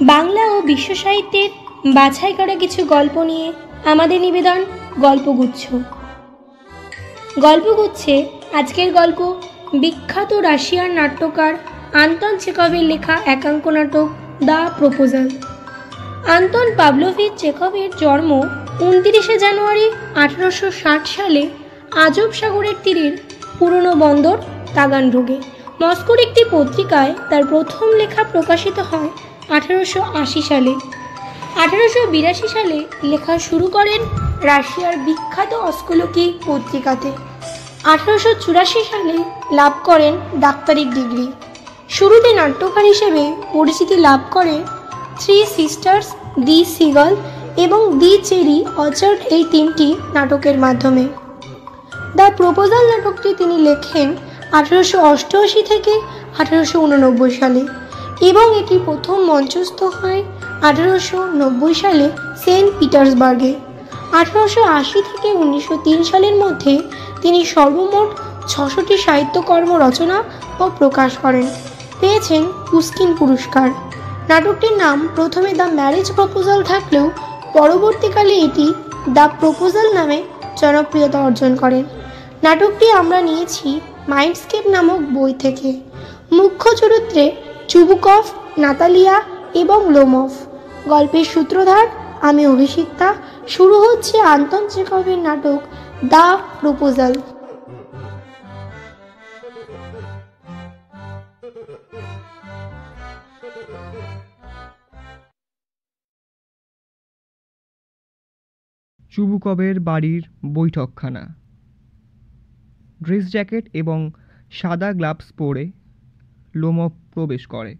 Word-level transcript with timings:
বাংলা 0.00 0.50
ও 0.50 0.60
বিশ্ব 0.60 0.94
সাহিত্যের 0.94 1.48
বাছাই 1.94 2.32
করা 2.32 2.54
কিছু 2.54 2.84
গল্প 2.84 3.22
নিয়ে 3.22 3.52
আমাদের 3.84 4.20
নিবেদন 4.20 4.64
গল্পগুচ্ছ। 4.98 5.74
গল্পগুচ্ছে 7.38 8.26
আজকের 8.52 8.92
গল্প 8.92 9.34
বিখ্যাত 9.74 10.32
রাশিয়ার 10.32 10.90
নাট্যকার 10.90 11.54
আন্তন 11.92 12.36
চেকভের 12.36 12.82
লেখা 12.82 13.20
একাঙ্ক 13.26 13.68
নাটক 13.68 14.08
দ্য 14.44 14.70
প্রপোজাল। 14.78 15.28
আন্তন 16.26 16.76
পাবলোভিচ 16.76 17.32
চেকভের 17.36 17.90
জন্ম 18.00 18.42
উনতিরিশে 18.80 19.38
জানুয়ারি 19.38 19.90
আঠারোশো 20.14 20.70
ষাট 20.70 21.06
সালে 21.06 21.48
আজব 21.96 22.32
সাগরের 22.32 22.74
তীরের 22.84 23.18
পুরনো 23.58 23.94
বন্দর 23.94 24.38
তাগানরোগে 24.74 25.38
মস্কোর 25.82 26.18
একটি 26.18 26.44
পত্রিকায় 26.50 27.14
তার 27.30 27.44
প্রথম 27.46 27.86
লেখা 27.88 28.24
প্রকাশিত 28.24 28.78
হয় 28.78 29.08
আঠারোশো 29.54 30.00
আশি 30.22 30.42
সালে। 30.42 30.72
আঠারোশো 31.62 32.00
বিরাশি 32.14 32.48
সালে 32.54 32.78
লেখা 33.10 33.34
শুরু 33.38 33.66
করেন 33.76 34.00
রাশিয়ার 34.50 34.94
বিখ্যাত 35.06 35.52
অস্কোলকি 35.68 36.26
পত্রিকাতে। 36.46 37.10
আঠারোশো 37.92 38.30
চুরাশি 38.42 38.80
সালে 38.90 39.16
লাভ 39.58 39.72
করেন 39.84 40.14
ডাক্তারিক 40.40 40.88
ডিগ্রি। 40.94 41.26
শুরুতে 41.88 42.30
নাট্যকার 42.40 42.84
হিসেবে 42.84 43.22
পরিচিতি 43.52 43.96
লাভ 44.06 44.20
করে 44.30 44.56
থ্রি 45.20 45.36
সিস্টার্স, 45.56 46.06
দি 46.46 46.58
সিগল 46.76 47.12
এবং 47.64 47.80
দি 48.00 48.12
চেরি 48.28 48.58
অচার্ড 48.86 49.18
এই 49.36 49.44
তিনটি 49.52 49.88
নাটকের 50.14 50.56
মাধ্যমে। 50.64 51.04
দ্য 52.16 52.28
প্রপোজাল 52.38 52.84
নাটকটি 52.92 53.30
তিনি 53.40 53.56
লেখেন 53.68 54.08
আঠারোশো 54.58 54.98
অষ্টআশি 55.12 55.62
থেকে 55.70 55.92
আঠারোশো 56.40 56.76
উননব্বই 56.84 57.32
সালে। 57.40 57.62
এবং 58.20 58.46
এটি 58.60 58.76
প্রথম 58.84 59.16
মঞ্চস্থ 59.24 59.82
হয় 59.82 60.22
আঠারোশো 60.62 61.18
নব্বই 61.40 61.74
সালে 61.74 62.06
সেন্ট 62.44 62.68
পিটার্সবার্গে। 62.78 63.52
আঠারোশো 64.12 64.62
আশি 64.78 64.98
থেকে 65.08 65.28
উনিশশো 65.32 65.74
তিন 65.84 65.98
সালের 66.04 66.36
মধ্যে 66.36 66.72
তিনি 67.22 67.44
সর্বমোট 67.44 68.08
ছশোটি 68.48 68.96
সাহিত্যকর্ম 68.98 69.70
রচনা 69.84 70.18
ও 70.60 70.64
প্রকাশ 70.78 71.10
করেন। 71.22 71.46
পেয়েছেন 72.00 72.42
পুস্কিন 72.70 73.10
পুরস্কার। 73.18 73.68
নাটকটির 74.28 74.74
নাম 74.76 75.08
প্রথমে 75.16 75.50
দ্য 75.54 75.62
ম্যারেজ 75.62 76.12
প্রপোজাল 76.12 76.62
থাকলেও 76.62 77.06
পরবর্তীকালে 77.52 78.34
এটি 78.46 78.66
দ্য 79.08 79.26
প্রপোজাল 79.40 79.94
নামে 79.94 80.22
জনপ্রিয়তা 80.60 81.18
অর্জন 81.20 81.56
করেন 81.56 81.84
নাটকটি 82.42 82.90
আমরা 82.90 83.20
নিয়েছি 83.20 83.80
মাইন্ডস্কেপ 84.08 84.66
নামক 84.66 85.00
বই 85.14 85.32
থেকে। 85.32 85.68
মুখ্য 86.32 86.74
চরিত্রে 86.74 87.24
চুবুকফ, 87.68 88.58
নাতালিয়া 88.58 89.22
এবং 89.54 89.92
লোমফ। 89.92 90.32
গল্পের 90.88 91.24
সূত্রধার 91.24 91.86
আমি 92.20 92.46
অভিষিক্তা। 92.46 93.14
শুরু 93.48 93.76
হচ্ছে 93.80 94.20
আন্তন 94.20 94.68
চেকভের 94.68 95.18
নাটক, 95.18 95.58
দ্য 96.04 96.38
প্রপোজাল। 96.60 97.14
চুবুকবের 109.10 109.80
বাড়ির 109.80 110.22
বৈঠকখানা। 110.54 111.34
ড্রেস 113.02 113.30
জ্যাকেট 113.30 113.68
এবং 113.72 114.12
সাদা 114.50 114.92
গ্লাভস 114.92 115.32
পরে 115.32 115.72
লোমভ 116.54 116.92
প্রবেশ 117.16 117.46
করে। 117.46 117.72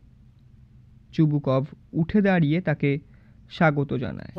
চুবুকভ 1.13 1.65
উঠে 1.93 2.21
দাঁড়িয়ে 2.21 2.61
তাকে 2.61 2.91
স্বাগত 3.51 3.91
জানায়। 3.95 4.33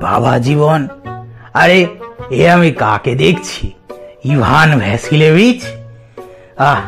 বাবা 0.00 0.38
জীবন 0.38 0.88
আরে 1.54 1.78
এ 2.30 2.48
আমি 2.50 2.70
কাকে 2.72 3.14
দেখছি? 3.14 3.72
Ivan 4.24 4.78
Vasilyevich? 4.78 5.60
আহ 6.56 6.82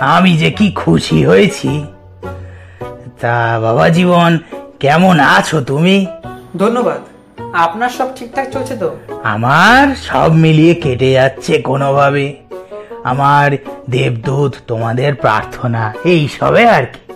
আমি 0.00 0.36
যে 0.36 0.50
কি 0.50 0.72
খুশি 0.72 1.18
হয়েছি। 1.26 1.84
তা 3.20 3.58
বাবা 3.62 3.88
জীবন 3.88 4.38
কেমন 4.80 5.20
আছো 5.20 5.60
তুমি? 5.60 6.06
ধন্যবাদ। 6.56 7.11
আপনার 7.52 7.88
সব 7.88 8.08
ঠিকঠাক 8.16 8.50
চলছে 8.50 8.76
তো? 8.76 8.96
আমার 9.22 9.94
সব 9.94 10.32
মিলিয়ে 10.32 10.74
কেটে 10.74 11.12
যাচ্ছে 11.12 11.62
কোনোভাবে। 11.62 12.36
আমার 13.04 13.56
দেবদূত 13.90 14.54
তোমাদের 14.66 15.14
প্রার্থনা, 15.14 15.94
এই 16.04 16.28
সবে 16.28 16.66
আর 16.66 16.82
কি। 16.82 17.14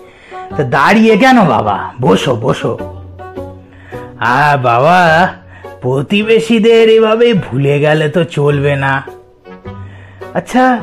তা 0.56 0.62
দাঁড়িয়ে 0.62 1.16
কেন 1.16 1.44
বাবা? 1.44 1.92
বসো 2.00 2.36
বসো। 2.36 2.78
আর 4.18 4.58
বাবা, 4.58 5.28
প্রতিবেশীদের 5.80 6.88
এভাবে 6.88 7.34
ভুলে 7.34 7.80
গেলে 7.80 8.08
তো 8.08 8.24
চলবে 8.24 8.76
না। 8.76 9.02
আচ্ছা 10.34 10.78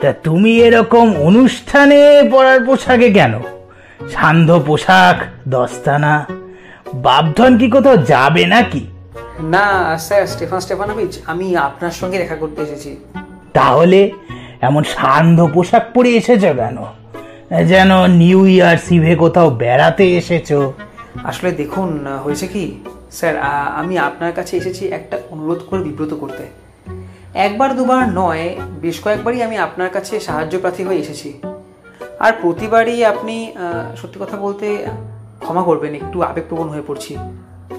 তা 0.00 0.12
তুমি 0.12 0.58
এরকম 0.58 1.14
অনুষ্ঠানে 1.16 2.28
পরার 2.32 2.64
পোশাকে 2.64 3.10
কেন? 3.10 3.40
সান্ধ্য 4.12 4.62
পোশাক, 4.66 5.48
দস্তানা? 5.48 6.39
বাপধন 6.94 7.58
কি 7.58 7.70
কোথাও 7.70 7.96
যাবে 7.96 8.46
নাকি? 8.46 8.86
না 9.40 9.98
স্যার 9.98 10.26
স্টেফান 10.26 10.60
স্টেফানোভিচ 10.60 11.18
আমি 11.26 11.56
আপনার 11.56 11.90
সঙ্গে 11.90 12.18
দেখা 12.18 12.36
করতে 12.36 12.62
এসেছি। 12.62 12.96
তাহলে 13.54 14.10
এমন 14.60 14.82
সান্ধ্য 14.82 15.48
পোশাক 15.54 15.84
পরে 15.94 16.10
এসেছ 16.10 16.44
কেন? 16.44 16.76
যেন 17.64 18.06
নিউ 18.06 18.46
ইয়ার 18.46 18.76
সিভে 18.76 19.14
কোথাও 19.14 19.50
বেড়াতে 19.50 20.16
এসেছ। 20.16 20.52
আসলে 21.24 21.52
দেখুন 21.52 22.06
হয়েছে 22.24 22.46
কি? 22.46 22.64
স্যার 23.10 23.38
আমি 23.74 23.98
আপনার 23.98 24.32
কাছে 24.32 24.56
এসেছি 24.56 24.88
একটা 24.88 25.18
অনুরোধ 25.30 25.60
করে 25.70 25.80
বিব্রত 25.82 26.14
করতে। 26.14 26.44
একবার 27.34 27.76
দুবার 27.76 28.08
নয় 28.08 28.56
বেশ 28.80 29.00
কয়েকবারই 29.00 29.42
আমি 29.42 29.58
আপনার 29.58 29.90
কাছে 29.90 30.20
সাহায্য 30.20 30.58
প্রার্থী 30.58 30.84
হয়ে 30.84 30.98
এসেছি। 30.98 31.40
আর 32.20 32.32
প্রতিবারই 32.42 33.04
আপনি 33.04 33.52
সত্যি 33.96 34.20
কথা 34.20 34.36
বলতে 34.36 34.86
ক্ষমা 35.40 35.62
করবেন 35.62 35.94
একটু 35.94 36.22
আবেগপ্রবণ 36.22 36.68
হয়ে 36.68 36.82
পড়ছি। 36.86 37.16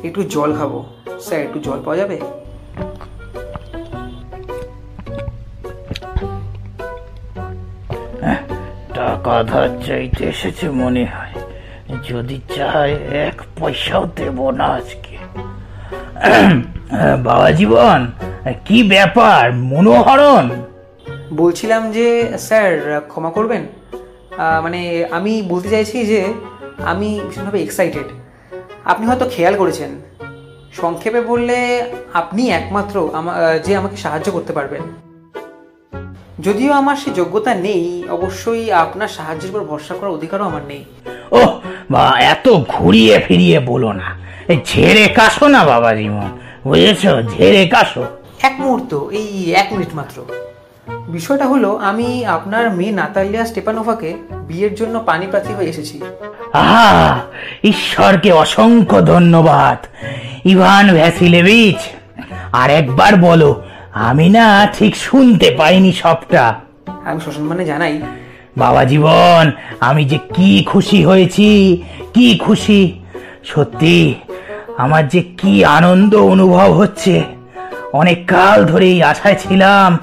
একটু 0.03 0.23
জল 0.23 0.55
খাব। 0.55 0.83
স্যার 1.19 1.41
একটু 1.41 1.59
জল 1.59 1.71
পাওয়া 1.71 1.97
যাবে? 1.97 2.19
টাকা 8.93 9.43
ধার 9.43 9.69
চাইতে 9.87 10.25
এসেছে 10.25 10.69
মনে 10.69 11.05
হয়। 11.05 11.33
যদি 12.09 12.41
চায় 12.55 13.27
এক 13.27 13.41
পয়সাও 13.59 14.09
দেব 14.15 14.49
না 14.49 14.79
আজকে। 14.79 15.17
বাবা 17.23 17.51
জীবন 17.51 18.11
কি 18.65 18.83
ব্যাপার? 18.83 19.53
মনোহরণ? 19.53 20.49
বলছিলাম 21.33 21.91
যে 21.91 22.37
স্যার 22.37 23.01
ক্ষমা 23.07 23.29
করবেন? 23.29 23.65
মানে 24.63 25.05
আমি 25.11 25.41
বলতে 25.41 25.69
চাইছি 25.69 26.05
যে 26.05 26.33
আমি 26.91 27.19
ভীষণভাবে 27.27 27.59
এক্সাইটেড 27.63 28.07
আপনি 28.85 29.07
হয়তো 29.07 29.25
খেয়াল 29.29 29.55
করেছেন 29.57 29.91
সংক্ষেপে 30.81 31.21
বললে 31.21 31.57
আপনি 32.13 32.49
একমাত্র 32.49 32.95
যে 33.65 33.71
আমাকে 33.75 33.97
সাহায্য 33.97 34.31
করতে 34.31 34.53
পারবেন। 34.53 34.81
যদিও 36.39 36.71
আমার 36.73 36.95
সে 36.95 37.09
যোগ্যতা 37.11 37.55
নেই 37.55 38.03
অবশ্যই 38.09 38.71
আপনার 38.71 39.07
সাহায্যের 39.07 39.49
উপর 39.49 39.63
ভরসা 39.63 39.93
করার 39.93 40.11
অধিকারও 40.11 40.43
আমার 40.43 40.61
নেই। 40.67 40.83
ও 41.31 41.41
বা 41.91 42.03
এত 42.33 42.49
ঘুরিয়ে 42.67 43.19
ফিরিয়ে 43.27 43.59
বলো 43.59 43.91
না। 43.93 44.07
ঝেড়ে 44.65 45.07
কাশো 45.07 45.47
না 45.47 45.61
বাবা 45.63 45.89
জীবন 45.95 46.27
বুঝেছ? 46.63 47.01
ঝেড়ে 47.33 47.67
কাশো। 47.67 48.03
এক 48.41 48.55
মুহূর্ত 48.59 48.91
এই 49.19 49.53
এক 49.61 49.67
মিনিট 49.73 49.91
মাত্র। 49.93 50.17
বিষয়টা 50.87 51.45
হলো 51.45 51.75
আমি 51.75 52.25
আপনার 52.25 52.71
মেয়ে 52.75 52.91
নাতালিয়া 52.91 53.45
স্টেপানোভাকে 53.45 54.13
বিয়ের 54.31 54.75
জন্য 54.75 55.03
পানি 55.05 55.27
প্রার্থী 55.27 55.53
হয়ে 55.53 55.69
এসেছি। 55.69 56.01
আহা! 56.53 57.19
ঈশ্বরকে 57.63 58.31
অসংখ্য 58.31 59.05
ধন্যবাদ। 59.05 59.85
ইভান 60.45 60.93
ভ্যাসিলেভিচ 60.93 61.75
আর 62.51 62.69
একবার 62.69 63.15
বলো 63.15 63.63
আমি 63.93 64.29
না 64.29 64.67
ঠিক 64.73 64.95
শুনতে 64.95 65.55
পাইনি 65.57 65.91
সবটা। 65.91 66.55
আমি 67.05 67.19
সসম্মানে 67.19 67.65
জানাই। 67.65 68.01
বাবা 68.57 68.83
জীবন 68.83 69.51
আমি 69.79 70.05
যে 70.05 70.17
কি 70.17 70.63
খুশি 70.63 71.05
হয়েছি 71.05 71.83
কি 72.13 72.37
খুশি। 72.37 72.99
সত্যি 73.43 74.13
আমার 74.77 75.07
যে 75.07 75.21
কি 75.21 75.65
আনন্দ 75.65 76.15
অনুভব 76.15 76.71
হচ্ছে। 76.73 77.23
অনেক 77.93 78.27
কাল 78.27 78.65
ধরেই 78.65 79.03
আশায় 79.03 79.35
ছিলাম 79.35 79.97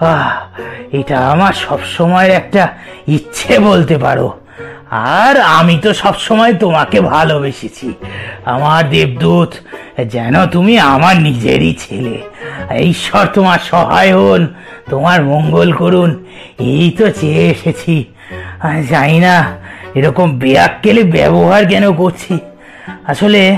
আহ, 0.00 0.60
এটা 0.92 1.28
আমার 1.28 1.52
সব 1.52 1.78
সময়ের 1.84 2.30
একটা 2.30 2.68
ইচ্ছে 3.08 3.58
বলতে 3.58 3.98
পারো। 3.98 4.40
আর 4.90 5.40
আমি 5.40 5.78
তো 5.82 5.94
সবসময় 5.94 6.54
তোমাকে 6.54 7.00
ভালোবেসেছি। 7.00 7.92
আমার 8.44 8.90
দেবদূত 8.90 9.52
যেন 10.06 10.46
তুমি 10.46 10.78
আমার 10.78 11.16
নিজেরই 11.16 11.76
ছেলে। 11.78 12.18
ঈশ্বর 12.80 13.26
তোমার 13.26 13.58
সহায় 13.58 14.18
হন 14.18 14.46
তোমার 14.90 15.24
মঙ্গল 15.24 15.72
করুন। 15.72 16.24
এই 16.58 16.90
তো 16.98 17.10
চেয়ে 17.10 17.50
এসেছি। 17.50 18.04
জানি 18.90 19.20
না 19.20 19.44
এরকম 19.94 20.38
বেয়াক্কেলে 20.38 21.02
ব্যবহার 21.02 21.66
কেন 21.66 21.92
করছি? 21.92 22.38
আসলে 23.06 23.56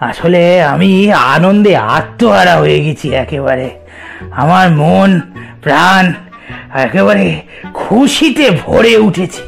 আসলে 0.00 0.62
আমি 0.62 1.12
আনন্দে 1.12 1.76
আত্মহারা 1.76 2.56
হয়ে 2.56 2.84
গেছি 2.84 3.14
একেবারে। 3.14 3.85
আমার 4.30 4.70
মন 4.70 5.20
প্রাণ 5.62 6.12
একেবারে 6.74 7.40
খুশিতে 7.74 8.50
ভরে 8.50 8.96
উঠেছে। 8.96 9.42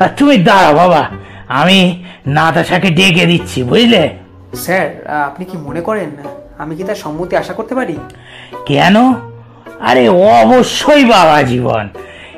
আর 0.00 0.08
তুমি 0.16 0.38
দাঁড়া 0.38 0.72
বাবা 0.72 1.02
আমি 1.48 2.04
নাতাশাকে 2.26 2.90
ডেকে 2.90 3.26
দিচ্ছি 3.26 3.62
বুঝলে? 3.62 4.10
স্যার 4.54 5.08
আপনি 5.08 5.44
কি 5.44 5.56
মনে 5.56 5.80
করেন 5.80 6.10
আমি 6.58 6.76
কি 6.76 6.82
তার 6.82 6.94
সম্মতি 6.94 7.36
আশা 7.36 7.52
করতে 7.52 7.74
পারি? 7.74 7.96
কেন? 8.66 8.96
আরে 9.80 10.08
অবশ্যই 10.08 11.04
বাবা 11.04 11.42
জীবন। 11.42 11.88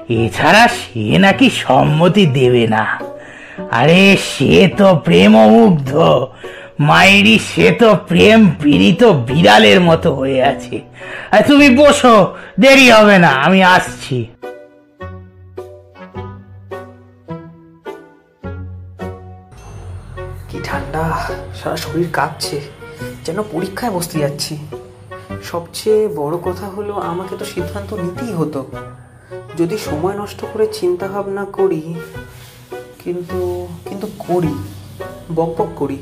এছাড়া 0.09 0.69
সে 0.69 1.19
নাকি 1.19 1.51
সম্মতি 1.51 2.27
দেবে 2.27 2.67
না। 2.67 2.85
আরে 3.71 4.17
সে 4.17 4.69
তো 4.77 4.95
প্রেমমুগ্ধ। 5.05 5.91
মায়েরই 6.79 7.37
সে 7.39 7.67
তো 7.81 7.89
প্রেম 8.09 8.41
পীড়িত 8.63 9.03
বিড়ালের 9.05 9.81
মতো 9.81 10.09
হয়ে 10.15 10.41
আছে। 10.43 10.77
তুমি 11.49 11.69
বসো, 11.77 12.15
দেরি 12.61 12.87
হবে 12.91 13.17
না, 13.19 13.31
আমি 13.47 13.61
আসছি। 13.77 14.19
কি 20.49 20.59
ঠান্ডা, 20.65 21.05
সারা 21.59 21.77
শরীর 21.77 22.09
কাঁপছে, 22.13 22.61
যেন 23.25 23.39
পরীক্ষায় 23.53 23.93
বসতে 23.97 24.17
যাচ্ছি। 24.19 24.55
সবচেয়ে 25.51 26.09
বড় 26.21 26.37
কথা 26.45 26.67
হলো, 26.67 26.95
আমাকে 26.95 27.35
তো 27.41 27.45
সিদ্ধান্ত 27.45 27.91
নিতেই 27.95 28.33
হতো। 28.33 28.61
যদি 29.59 29.77
সময় 29.79 30.17
নষ্ট 30.23 30.41
করে 30.53 30.67
চিন্তা 30.79 31.07
ভাবনা 31.09 31.45
করি, 31.45 31.83
কিন্তু 33.03 33.41
কিন্তু 33.89 34.07
করি, 34.19 34.55
বক 35.35 35.51
বক 35.59 35.71
করি। 35.77 35.99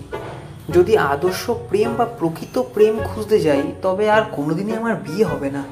যদি 0.73 0.97
আদর্শ 0.97 1.51
প্রেম 1.51 1.95
বা 1.95 2.05
প্রকৃত 2.05 2.63
প্রেম 2.75 2.99
খুঁজতে 3.05 3.41
যাই, 3.41 3.63
তবে 3.83 4.11
আর 4.11 4.23
কোনোদিনই 4.33 4.77
আমার 4.77 4.95
বিয়ে 4.95 5.25
হবে 5.25 5.51
না। 5.51 5.63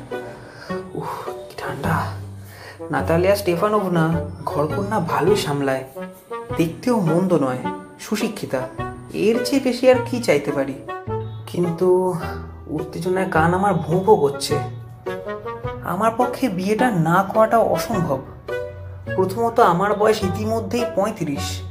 উহ, 0.94 1.24
কি 1.24 1.54
ঠান্ডা। 1.56 2.12
নাতালিয়া 2.90 3.36
স্টেফানোভনা 3.36 4.14
ঘরকন্যা 4.44 5.00
ভালোই 5.00 5.36
সামলায়। 5.36 5.84
দেখতেও 6.56 7.00
মন্দ 7.00 7.32
নয়, 7.32 7.58
সুশিক্ষিতা। 8.00 8.60
এর 9.12 9.44
চেয়ে 9.44 9.62
বেশি 9.62 9.90
আর 9.90 9.94
কি 10.10 10.22
চাইতে 10.22 10.52
পারি? 10.52 10.74
কিন্তু 11.46 12.14
উত্তেজনায় 12.66 13.30
কান 13.30 13.54
আমার 13.54 13.74
ভোঁ 13.74 14.00
ভোঁ 14.00 14.16
করছে। 14.16 14.58
আমার 15.84 16.10
পক্ষে 16.16 16.48
বিয়েটা 16.48 16.90
না 16.90 17.22
করাটা 17.22 17.58
অসম্ভব। 17.58 18.20
প্রথমত 19.14 19.60
আমার 19.60 19.94
বয়স 19.94 20.22
ইতিমধ্যেই 20.22 20.84
পঁয়ত্রিশ। 20.94 21.62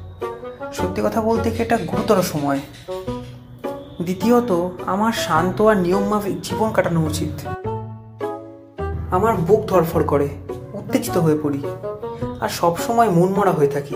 সত্যি 0.73 1.01
কথা 1.05 1.21
বলতে 1.21 1.51
কি 1.51 1.61
এটা 1.63 1.77
গুরুতর 1.77 2.21
সময়। 2.21 2.59
দ্বিতীয়ত, 4.05 4.51
আমার 4.85 5.13
শান্ত 5.25 5.61
আর 5.61 5.77
নিয়মমাফিক 5.77 6.41
জীবন 6.41 6.69
কাটানো 6.71 7.01
উচিত। 7.05 7.33
আমার 9.11 9.33
বুক 9.47 9.61
ধরফর 9.65 10.03
করে, 10.03 10.27
উত্তেজিত 10.73 11.17
হয়ে 11.17 11.37
পড়ি, 11.43 11.61
আর 12.41 12.49
সবসময় 12.49 13.09
মনমরা 13.09 13.51
হয়ে 13.51 13.67
থাকি। 13.67 13.95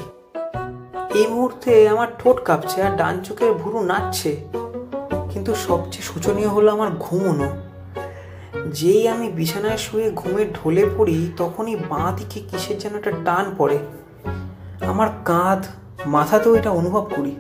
এই 1.20 1.28
মুহূর্তে 1.28 1.90
আমার 1.90 2.08
ঠোঁট 2.20 2.38
কাঁপছে 2.44 2.78
আর 2.82 2.98
ডান 2.98 3.16
চোখের 3.24 3.54
ভুরু 3.54 3.80
নাচছে, 3.84 4.32
কিন্তু 5.32 5.56
সবচেয়ে 5.68 6.06
শোচনীয় 6.10 6.48
হলো 6.48 6.72
আমার 6.72 6.90
ঘুমনো। 7.00 7.48
যেই 8.72 9.08
আমি 9.08 9.28
বিছানায় 9.30 9.78
শুয়ে 9.78 10.12
ঘুমে 10.12 10.44
ঢলে 10.58 10.84
পড়ি, 10.98 11.32
তখনই 11.38 11.76
বাঁ 11.90 12.10
দিকে 12.18 12.40
কিসের 12.50 12.78
যেন 12.78 12.94
একটা 12.96 13.12
টান 13.26 13.46
পড়ে। 13.58 13.78
আমার 14.88 15.10
কাঁধ, 15.26 15.62
মাথাতেও 16.06 16.56
এটা 16.56 16.70
অনুভব 16.70 17.06
করি। 17.16 17.36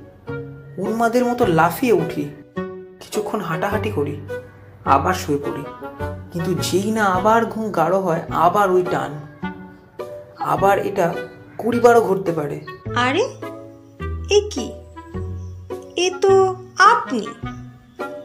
উন্মাদের 0.77 1.25
মতো 1.25 1.43
লাফিয়ে 1.45 1.93
উঠি। 1.93 2.25
কিছুক্ষণ 3.11 3.41
হাঁটাহাঁটি 3.41 3.91
করি 3.91 4.15
আবার 4.85 5.13
শুয়ে 5.13 5.37
পড়ি। 5.37 5.63
কিন্তু 6.31 6.51
যেই 6.53 6.91
না 6.91 7.05
আবার 7.05 7.45
ঘুম 7.45 7.71
গাঢ় 7.71 7.97
হয় 7.97 8.21
আবার 8.29 8.71
ওই 8.71 8.83
টান। 8.91 9.11
আবার 10.39 10.79
এটা 10.79 11.13
কুড়িবারও 11.57 12.01
ঘটতে 12.01 12.31
পারে। 12.31 12.61
আরে 12.95 13.23
এ 14.29 14.49
কি? 14.51 14.71
এ 15.95 16.11
তো 16.21 16.55
আপনি। 16.79 17.27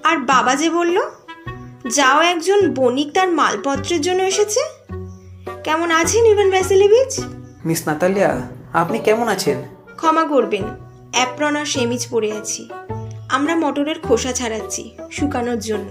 আর 0.04 0.16
বাবা 0.18 0.56
যে 0.56 0.70
বলল 0.70 1.00
যাও 1.88 2.20
একজন 2.20 2.74
বণিক 2.74 3.12
তার 3.12 3.28
মালপত্রের 3.28 4.00
জন্য 4.00 4.22
এসেছে। 4.22 4.60
কেমন 5.64 5.90
আছেন 5.90 6.26
ইভান 6.26 6.50
ভ্যাসিলিভিচ? 6.50 7.20
মিস 7.64 7.88
নাতালিয়া 7.88 8.42
আপনি 8.72 8.98
কেমন 8.98 9.28
আছেন? 9.28 9.62
ক্ষমা 9.96 10.24
করবেন 10.24 10.64
অ্যাপ্রন 11.12 11.56
আর 11.56 11.64
সেমিজ 11.64 12.06
পরে 12.10 12.32
আছি। 12.32 12.68
আমরা 13.28 13.56
মটরের 13.56 13.99
খোসা 13.99 14.32
ছাড়াচ্ছি 14.32 14.90
শুকানোর 15.11 15.58
জন্য। 15.58 15.88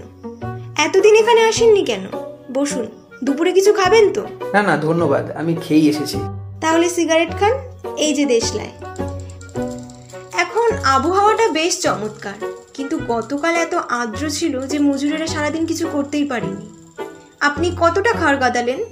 এতদিন 0.78 1.14
এখানে 1.16 1.40
আসেননি 1.40 1.84
কেন? 1.84 2.06
বসুন 2.52 2.86
দুপুরে 3.24 3.52
কিছু 3.52 3.72
খাবেন 3.72 4.12
তো? 4.12 4.26
না 4.52 4.62
না 4.62 4.76
ধন্যবাদ 4.76 5.30
আমি 5.30 5.54
খেয়েই 5.54 5.88
এসেছি। 5.88 6.18
তাহলে 6.60 6.88
সিগারেট 6.88 7.30
খান 7.30 7.52
এই 7.96 8.14
যে 8.14 8.24
দেশলায়। 8.24 8.70
এখন 10.32 10.72
আবহাওয়াটা 10.84 11.48
বেশ 11.48 11.80
চমৎকার 11.80 12.52
কিন্তু 12.74 12.98
গতকাল 12.98 13.54
এত 13.54 13.74
আর্দ্র 13.74 14.30
ছিল 14.30 14.66
যে 14.66 14.78
মজুরেরা 14.78 15.26
সারাদিন 15.26 15.66
কিছু 15.66 15.88
করতেই 15.92 16.24
পারেনি। 16.24 16.70
আপনি 17.40 17.76
কতটা 17.80 18.12
খাড় 18.12 18.40
গাদালেন? 18.40 18.84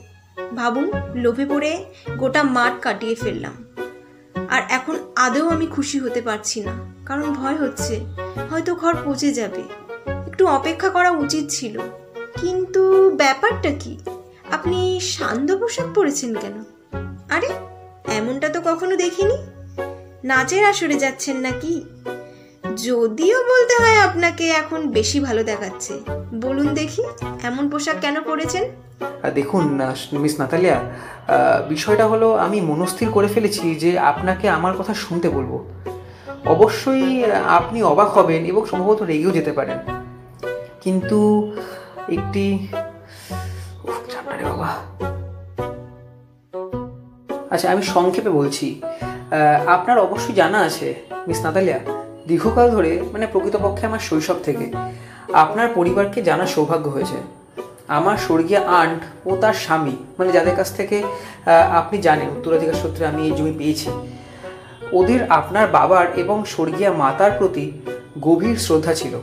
ভাবুন 0.56 0.92
লোভে 1.14 1.46
পড়ে 1.46 1.84
গোটা 2.18 2.42
মাঠ 2.42 2.72
কাটিয়ে 2.82 3.14
ফেললাম। 3.14 3.64
আর 4.48 4.62
এখন 4.68 4.98
আদৌ 5.16 5.48
আমি 5.48 5.66
খুশি 5.66 5.98
হতে 5.98 6.20
পারছি 6.20 6.60
না। 6.60 6.93
কারণ 7.06 7.34
ভয় 7.34 7.56
হচ্ছে। 7.56 8.00
হয়তো 8.50 8.74
ঘর 8.74 8.94
পচে 9.04 9.32
যাবে। 9.32 9.62
একটু 10.26 10.46
অপেক্ষা 10.46 10.88
করা 10.88 11.10
উচিত 11.10 11.44
ছিল। 11.48 11.78
কিন্তু 12.40 13.10
ব্যাপারটা 13.16 13.70
কি? 13.80 13.98
আপনি 14.52 15.00
সান্ধ্য 15.02 15.58
পোশাক 15.58 15.86
পরেছেন 15.94 16.34
কেন? 16.34 16.64
আরে, 17.30 17.48
এমনটা 18.14 18.48
তো 18.48 18.60
কখনো 18.60 18.96
দেখিনি। 18.96 19.36
নাচের 20.24 20.64
আসরে 20.64 20.94
যাচ্ছেন 20.94 21.36
নাকি? 21.36 21.84
যদিও 22.76 23.38
বলতে 23.38 23.82
হয় 23.82 23.98
আপনাকে 23.98 24.48
এখন 24.48 24.86
বেশি 24.90 25.20
ভালো 25.20 25.44
দেখাচ্ছে। 25.44 26.00
বলুন 26.34 26.66
দেখি, 26.66 27.02
এমন 27.42 27.70
পোশাক 27.70 27.96
কেন 28.00 28.20
পরেছেন? 28.20 28.64
দেখুন 29.34 29.80
মিস 30.12 30.40
নাতালিয়া 30.40 30.80
বিষয়টা 31.68 32.06
হলো 32.06 32.34
আমি 32.34 32.60
মনস্থির 32.60 33.08
করে 33.08 33.28
ফেলেছি 33.28 33.74
যে 33.74 33.98
আপনাকে 33.98 34.48
আমার 34.48 34.74
কথা 34.74 34.94
শুনতে 34.94 35.28
বলব। 35.28 35.64
অবশ্যই 36.52 37.06
আপনি 37.58 37.78
অবাক 37.82 38.08
হবেন 38.16 38.42
এবং 38.50 38.62
সম্ভবত 38.70 39.00
রেগেও 39.02 39.32
যেতে 39.38 39.52
পারেন। 39.58 39.78
কিন্তু 40.84 41.18
একটি 42.16 42.44
বাবা। 44.48 44.70
আচ্ছা 47.50 47.66
আমি 47.72 47.82
সংক্ষেপে 47.94 48.30
বলছি। 48.40 48.66
আপনার 49.66 49.98
অবশ্যই 50.06 50.34
জানা 50.40 50.58
আছে, 50.68 50.88
মিস 51.28 51.38
নাতালিয়া, 51.44 51.78
দীর্ঘকাল 52.28 52.66
ধরে 52.70 52.92
মানে 53.12 53.26
প্রকৃতপক্ষে 53.32 53.84
আমার 53.86 54.02
শৈশব 54.08 54.38
থেকে, 54.42 54.66
আপনার 55.32 55.68
পরিবারকে 55.74 56.18
জানার 56.28 56.50
সৌভাগ্য 56.54 56.86
হয়েছে। 56.96 57.18
আমার 57.98 58.16
স্বর্গীয় 58.26 58.60
আন্ট 58.80 59.00
ও 59.28 59.30
তার 59.42 59.56
স্বামী 59.64 59.96
মানে 60.18 60.30
যাদের 60.36 60.54
কাছ 60.56 60.68
থেকে 60.76 60.96
আপনি 61.80 61.96
জানেন 62.06 62.28
উত্তরাধিকার 62.36 62.80
সূত্রে 62.82 63.02
আমি 63.06 63.20
এই 63.28 63.32
জমি 63.38 63.54
পেয়েছি। 63.60 63.90
ওদের 64.98 65.20
আপনার 65.38 65.66
বাবার 65.66 66.06
এবং 66.16 66.36
স্বর্গীয়া 66.44 66.90
মাতার 66.92 67.32
প্রতি 67.38 67.64
গভীর 68.20 68.56
শ্রদ্ধা 68.56 68.92
ছিল। 68.94 69.14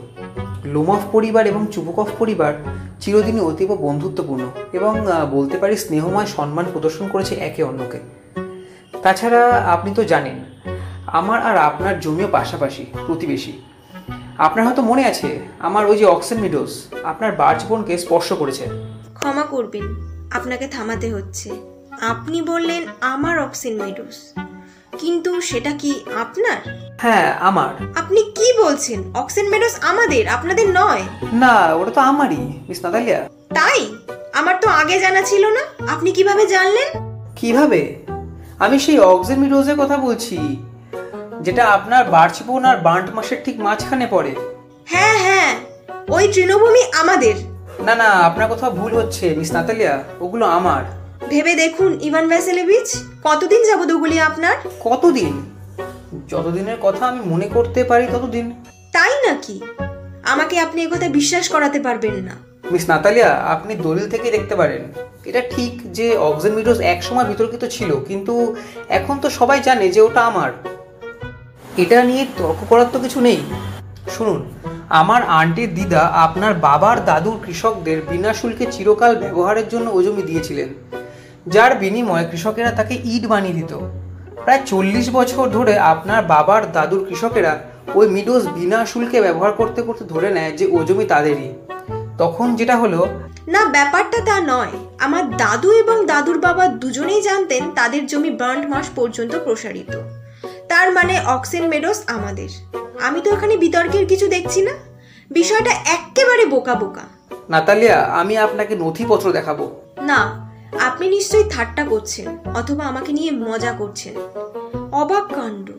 লোমফ 0.64 1.02
পরিবার 1.12 1.44
এবং 1.46 1.62
চুবুকফ 1.72 2.10
পরিবার 2.18 2.52
চিরদিনই 3.00 3.40
অতীব 3.40 3.70
বন্ধুত্বপূর্ণ 3.86 4.44
এবং 4.72 4.92
বলতে 5.30 5.56
পারি 5.58 5.76
স্নেহময় 5.76 6.28
সম্মান 6.36 6.66
প্রদর্শন 6.72 7.08
করেছে 7.08 7.34
একে 7.48 7.62
অন্যকে। 7.62 8.00
তাছাড়া 9.02 9.42
আপনি 9.74 9.90
তো 9.94 10.02
জানেন, 10.04 10.38
আমার 11.06 11.38
আর 11.42 11.56
আপনার 11.56 11.94
জমিও 12.00 12.28
পাশাপাশি 12.28 12.82
প্রতিবেশী। 13.06 13.52
আপনার 14.38 14.66
হয়তো 14.66 14.82
মনে 14.82 15.04
আছে, 15.06 15.30
আমার 15.58 15.86
ওই 15.86 15.96
যে 15.98 16.06
অক্সেন 16.06 16.38
মিডোস, 16.38 16.72
আপনার 17.04 17.32
বার্চবনকে 17.32 17.94
স্পর্শ 17.98 18.28
করেছে। 18.32 18.64
ক্ষমা 19.14 19.42
করবেন, 19.42 19.86
আপনাকে 20.32 20.66
থামাতে 20.66 21.08
হচ্ছে। 21.14 21.48
আপনি 22.00 22.38
বললেন 22.42 22.82
আমার 23.00 23.36
অক্সিন 23.38 23.74
মেডোস। 23.82 24.18
কিন্তু 25.02 25.40
সেটা 25.40 25.70
কি 25.70 26.00
আপনার? 26.20 26.74
হ্যাঁ 27.00 27.36
আমার। 27.40 27.68
আপনি 27.96 28.22
কি 28.22 28.64
বলছেন? 28.64 29.14
অক্সেন 29.14 29.48
মেডোস 29.48 29.76
আমাদের 29.82 30.28
আপনাদের 30.28 30.68
নয়। 30.68 31.02
না 31.32 31.74
ওটা 31.74 31.90
তো 31.90 32.00
আমারই 32.00 32.60
মিস 32.68 32.84
নাতালিয়া। 32.84 33.28
তাই? 33.54 33.94
আমার 34.34 34.54
তো 34.60 34.68
আগে 34.68 35.00
জানা 35.00 35.22
ছিল 35.22 35.46
না। 35.46 35.92
আপনি 35.92 36.12
কীভাবে 36.12 36.46
জানলেন? 36.46 36.88
কীভাবে? 37.36 37.96
আমি 38.58 38.78
সেই 38.78 38.98
অক্সেন 38.98 39.38
মিডোজের 39.38 39.76
কথা 39.76 39.96
বলছি 39.96 40.62
যেটা 41.40 41.64
আপনার 41.66 42.04
বার্চবন 42.04 42.64
আর 42.64 42.76
বান্ট 42.76 43.14
মাসের 43.14 43.38
ঠিক 43.44 43.60
মাঝখানে 43.60 44.06
পড়ে। 44.10 44.36
হ্যাঁ 44.86 45.18
হ্যাঁ। 45.18 45.56
ওই 46.08 46.28
তৃণভূমি 46.28 46.82
আমাদের। 47.00 47.34
না 47.84 47.94
না 47.94 48.04
আপনার 48.04 48.48
কোথাও 48.48 48.70
ভুল 48.70 48.96
হচ্ছে 48.96 49.34
মিস 49.38 49.52
নাতালিয়া। 49.52 50.02
ওগুলো 50.20 50.46
আমার। 50.46 51.01
ভেবে 51.30 51.54
দেখুন 51.54 51.98
ইভান 52.00 52.28
ভ্যাসেলেভিচ 52.28 52.96
কতদিন 53.24 53.64
যাবত 53.64 53.90
ওগুলি 53.90 54.20
আপনার? 54.20 54.56
কতদিন? 54.80 55.50
যতদিনের 56.28 56.76
কথা 56.82 57.06
আমি 57.06 57.20
মনে 57.24 57.48
করতে 57.48 57.84
পারি 57.84 58.06
ততদিন। 58.12 58.64
তাই 58.92 59.10
নাকি? 59.26 59.60
আমাকে 60.22 60.58
আপনি 60.58 60.82
একথা 60.82 61.08
বিশ্বাস 61.08 61.48
করাতে 61.48 61.80
পারবেন 61.80 62.14
না। 62.14 62.36
মিস 62.70 62.90
নাতালিয়া 62.90 63.30
আপনি 63.34 63.74
দলিল 63.74 64.10
থেকে 64.10 64.30
দেখতে 64.30 64.56
পারেন। 64.56 64.82
এটা 65.24 65.40
ঠিক 65.50 65.92
যে 65.92 66.16
অক্সিজেন 66.16 66.56
মিডোজ 66.56 66.80
একসময় 66.80 67.24
বিতর্কিত 67.24 67.64
ছিল 67.64 68.04
কিন্তু 68.04 68.56
এখন 68.88 69.18
তো 69.18 69.30
সবাই 69.30 69.60
জানে 69.60 69.88
যে 69.88 70.00
ওটা 70.00 70.20
আমার। 70.20 70.52
এটা 71.76 72.04
নিয়ে 72.04 72.26
তর্ক 72.38 72.64
করার 72.68 72.86
তো 72.92 72.98
কিছু 72.98 73.20
নেই। 73.20 73.40
শুনুন 74.10 74.44
আমার 74.88 75.22
আন্টির 75.22 75.74
দিদা 75.74 76.00
আপনার 76.00 76.54
বাবার 76.54 77.04
দাদুর 77.04 77.40
কৃষকদের 77.46 78.02
বিনা 78.10 78.34
শুল্কে 78.34 78.66
চিরকাল 78.70 79.16
ব্যবহারের 79.16 79.68
জন্য 79.68 79.90
ও 79.92 80.02
জমি 80.02 80.22
দিয়েছিলেন। 80.22 80.68
যার 81.46 81.74
বিনিময়ে 81.74 82.28
কৃষকেরা 82.30 82.70
তাকে 82.70 83.00
ইট 83.04 83.26
বানিয়ে 83.26 83.54
দিত। 83.54 83.78
প্রায় 84.44 84.60
চল্লিশ 84.66 85.10
বছর 85.10 85.48
ধরে 85.48 85.78
আপনার 85.78 86.24
বাবার 86.24 86.72
দাদুর 86.72 87.06
কৃষকেরা 87.08 87.60
ওই 87.94 88.08
মিডোজ 88.08 88.48
বিনা 88.48 88.86
শুল্কে 88.86 89.20
ব্যবহার 89.20 89.52
করতে 89.52 89.82
করতে 89.82 90.04
ধরে 90.04 90.30
নেয় 90.30 90.52
যে 90.52 90.66
ও 90.66 90.82
জমি 90.82 91.04
তাদেরই। 91.04 91.52
তখন 92.18 92.56
যেটা 92.56 92.76
হলো 92.76 93.06
না 93.48 93.64
ব্যাপারটা 93.64 94.20
তা 94.24 94.40
নয়। 94.40 94.70
আমার 94.98 95.30
দাদু 95.30 95.72
এবং 95.72 96.06
দাদুর 96.06 96.38
বাবা 96.38 96.68
দুজনেই 96.68 97.22
জানতেন 97.22 97.70
তাদের 97.74 98.06
জমি 98.06 98.30
বার্ন্ড 98.30 98.66
মাস 98.66 98.90
পর্যন্ত 98.96 99.38
প্রসারিত। 99.44 100.00
তার 100.68 100.92
মানে 100.92 101.20
অক্সিন 101.26 101.68
মেডোস 101.68 102.02
আমাদের। 102.06 102.48
আমি 103.02 103.20
তো 103.20 103.30
এখানে 103.30 103.56
বিতর্কের 103.56 104.06
কিছু 104.06 104.28
দেখছি 104.28 104.62
না। 104.62 104.72
বিষয়টা 105.30 105.70
এক্কেবারে 105.70 106.46
বোকা 106.46 106.74
বোকা। 106.74 107.34
নাতালিয়া 107.50 108.04
আমি 108.04 108.38
আপনাকে 108.38 108.76
নথিপত্র 108.76 109.32
দেখাবো। 109.32 109.80
না 110.02 110.41
আপনি 110.80 111.08
নিশ্চয়ই 111.08 111.44
ঠাট্টা 111.50 111.84
করছেন, 111.84 112.38
অথবা 112.54 112.84
আমাকে 112.84 113.12
নিয়ে 113.12 113.30
মজা 113.30 113.72
করছেন। 113.72 114.14
অবাক 114.92 115.34
কাণ্ড। 115.34 115.70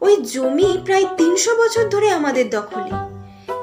ওই 0.00 0.16
জমি 0.16 0.78
প্রায় 0.84 1.04
তিনশো 1.16 1.56
বছর 1.56 1.88
ধরে 1.88 2.10
আমাদের 2.10 2.50
দখলে। 2.50 2.90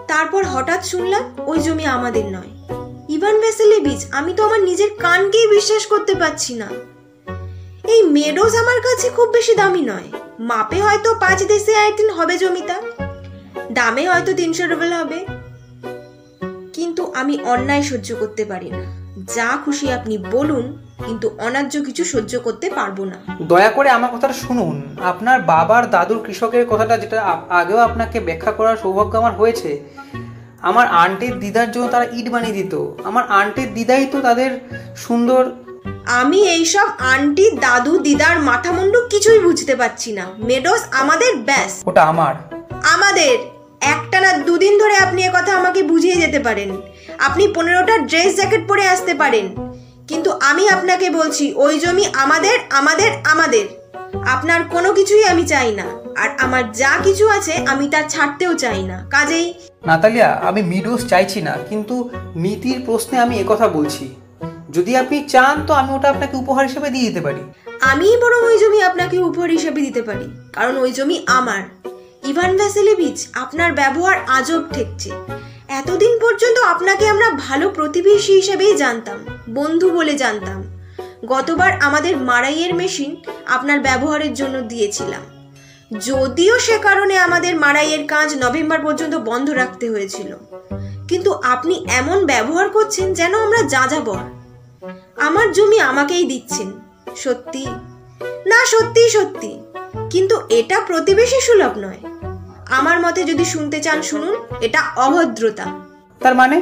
তারপর 0.07 0.45
হঠাৎ 0.45 0.85
শুনলাম 0.85 1.33
ওই 1.45 1.59
জমি 1.59 1.85
আমাদের 1.85 2.25
নয়। 2.25 2.75
ইভান 3.09 3.41
ভেসেলেভিচ 3.41 4.05
আমি 4.11 4.33
তো 4.33 4.43
আমার 4.43 4.63
নিজের 4.63 4.89
কানকেই 4.99 5.47
বিশ্বাস 5.47 5.85
করতে 5.85 6.15
পারছি 6.15 6.53
না। 6.53 6.67
এই 7.87 8.03
মেডোজ 8.03 8.55
আমার 8.55 8.81
কাছে 8.81 9.09
খুব 9.09 9.29
বেশি 9.29 9.55
দামি 9.55 9.81
নয়। 9.81 10.11
মাপে 10.39 10.81
হয়তো 10.81 11.15
পাঁচ 11.15 11.43
দেশে 11.43 11.75
আইটিন 11.75 12.09
হবে 12.09 12.37
জমিটা। 12.37 12.81
দামে 13.71 14.09
হয়তো 14.09 14.33
তিনশো 14.33 14.67
রুবেল 14.67 14.93
হবে। 14.93 15.25
কিন্তু 16.73 17.11
আমি 17.15 17.39
অন্যায় 17.43 17.81
সহ্য 17.81 18.15
করতে 18.15 18.45
পারি 18.45 18.69
না। 18.69 18.98
যা 19.25 19.57
খুশি 19.65 19.91
আপনি 19.91 20.17
বলুন 20.17 20.77
কিন্তু 21.05 21.29
অন্যায্য 21.37 21.83
কিছু 21.83 22.05
সহ্য 22.05 22.39
করতে 22.39 22.69
পারব 22.69 23.03
না। 23.03 23.37
দয়া 23.41 23.69
করে 23.69 23.89
আমার 23.89 24.11
কথাটা 24.11 24.33
শুনুন। 24.33 24.97
আপনার 25.03 25.41
বাবার 25.41 25.89
দাদুর 25.89 26.23
কৃষকের 26.25 26.65
কথাটা 26.65 26.97
যেটা 26.97 27.21
আগেও 27.49 27.77
আপনাকে 27.77 28.19
ব্যাখ্যা 28.19 28.51
করার 28.51 28.77
সৌভাগ্য 28.77 29.17
আমার 29.17 29.35
হয়েছে। 29.35 29.83
আমার 30.61 30.87
আন্টির 30.87 31.39
দিদার 31.39 31.71
জন্য 31.71 31.87
তারা 31.87 32.05
ইট 32.11 32.29
বানিয়ে 32.29 32.53
দিত। 32.53 32.75
আমার 33.03 33.23
আন্টির 33.27 33.73
দিদাই 33.73 34.05
তো 34.05 34.21
তাদের 34.21 34.59
সুন্দর 34.97 35.51
আমি 36.05 36.49
এইসব 36.49 36.87
আন্টি 36.99 37.51
দাদু 37.51 37.99
দিদার 37.99 38.39
মাথা 38.39 38.71
মুন্ডু 38.71 39.07
কিছুই 39.09 39.39
বুঝতে 39.39 39.75
পারছি 39.75 40.11
না। 40.11 40.25
মেডোস 40.37 40.83
আমাদের 40.91 41.37
ব্যাস। 41.37 41.81
ওটা 41.85 42.03
আমার। 42.03 42.35
আমাদের। 42.83 43.37
একটা 43.81 44.19
না 44.19 44.33
দুদিন 44.33 44.79
ধরে 44.79 44.97
আপনি 44.97 45.27
কথা 45.27 45.55
আমাকে 45.55 45.83
বুঝিয়ে 45.83 46.15
যেতে 46.15 46.39
পারেন। 46.39 46.81
আপনি 47.19 47.43
পনেরোটা 47.55 47.95
ড্রেস 47.97 48.35
জ্যাকেট 48.35 48.61
পরে 48.67 48.83
আসতে 48.87 49.13
পারেন। 49.13 49.45
কিন্তু 50.07 50.29
আমি 50.31 50.63
আপনাকে 50.69 51.09
বলছি 51.09 51.53
ওই 51.55 51.79
জমি 51.79 52.05
আমাদের 52.13 52.57
আমাদের 52.69 53.11
আমাদের। 53.23 53.65
আপনার 54.25 54.63
কোনো 54.63 54.93
কিছুই 54.93 55.23
আমি 55.25 55.43
চাই 55.47 55.71
না। 55.75 55.87
আর 56.15 56.29
আমার 56.39 56.71
যা 56.71 56.91
কিছু 57.03 57.25
আছে 57.29 57.53
আমি 57.67 57.85
তা 57.89 58.01
ছাড়তেও 58.03 58.53
চাই 58.53 58.83
না। 58.83 58.97
কাজেই 59.09 59.53
নাতালিয়া 59.85 60.29
আমি 60.47 60.61
মিডোস 60.63 61.01
চাইছি 61.07 61.41
না 61.41 61.53
কিন্তু 61.69 61.95
নীতির 62.35 62.79
প্রশ্নে 62.85 63.17
আমি 63.19 63.35
একথা 63.39 63.67
বলছি। 63.67 64.05
যদি 64.69 64.91
আপনি 64.97 65.17
চান 65.27 65.55
তো 65.67 65.73
আমি 65.73 65.91
ওটা 65.93 66.09
আপনাকে 66.09 66.37
উপহার 66.37 66.67
হিসেবে 66.67 66.89
দিয়ে 66.89 67.07
দিতে 67.07 67.21
পারি। 67.21 67.41
আমিই 67.81 68.17
বরং 68.17 68.41
ওই 68.45 68.57
জমি 68.57 68.79
আপনাকে 68.81 69.15
উপহার 69.19 69.49
হিসেবে 69.49 69.79
দিতে 69.81 70.01
পারি 70.01 70.27
কারণ 70.53 70.77
ওই 70.77 70.91
জমি 70.91 71.17
আমার। 71.27 71.61
ইভান 72.23 72.51
ভ্যাসেলেভিচ 72.57 73.27
আপনার 73.33 73.73
ব্যবহার 73.73 74.17
আজব 74.27 74.61
ঠেকছে। 74.73 75.11
এতদিন 75.69 76.19
পর্যন্ত 76.19 76.59
আপনাকে 76.59 77.07
আমরা 77.07 77.29
ভালো 77.29 77.69
প্রতিবেশী 77.69 78.33
হিসেবেই 78.33 78.75
জানতাম, 78.75 79.25
বন্ধু 79.49 79.89
বলে 79.89 80.13
জানতাম। 80.13 80.79
গতবার 81.25 81.81
আমাদের 81.81 82.17
মারাইয়ের 82.17 82.75
মেশিন 82.75 83.15
আপনার 83.45 83.79
ব্যবহারের 83.79 84.33
জন্য 84.33 84.61
দিয়েছিলাম। 84.61 85.21
যদিও 85.99 86.59
সে 86.59 86.77
কারণে 86.77 87.17
আমাদের 87.17 87.59
মারাইয়ের 87.59 88.07
কাজ 88.07 88.35
নভেম্বর 88.43 88.79
পর্যন্ত 88.83 89.15
বন্ধ 89.15 89.49
রাখতে 89.49 89.89
হয়েছিল। 89.89 90.35
কিন্তু 91.07 91.33
আপনি 91.33 91.85
এমন 91.89 92.25
ব্যবহার 92.25 92.69
করছেন 92.69 93.13
যেন 93.13 93.35
আমরা 93.35 93.61
যা 93.61 93.67
যাযাবর। 93.67 94.39
আমার 95.15 95.51
জমি 95.51 95.79
আমাকেই 95.79 96.23
দিচ্ছেন, 96.23 96.71
সত্যি? 97.15 97.65
না, 98.45 98.65
সত্যি 98.65 99.09
সত্যি। 99.09 99.59
কিন্তু 100.09 100.41
এটা 100.49 100.79
প্রতিবেশী 100.79 101.41
সুলভ 101.41 101.77
নয়। 101.77 102.18
আমার 102.69 103.01
মতে 103.01 103.23
যদি 103.23 103.45
শুনতে 103.45 103.79
চান 103.79 104.01
শুনুন 104.01 104.35
এটা 104.61 104.81
অভদ্রতা। 104.95 105.65
তার 106.19 106.35
মানে? 106.35 106.61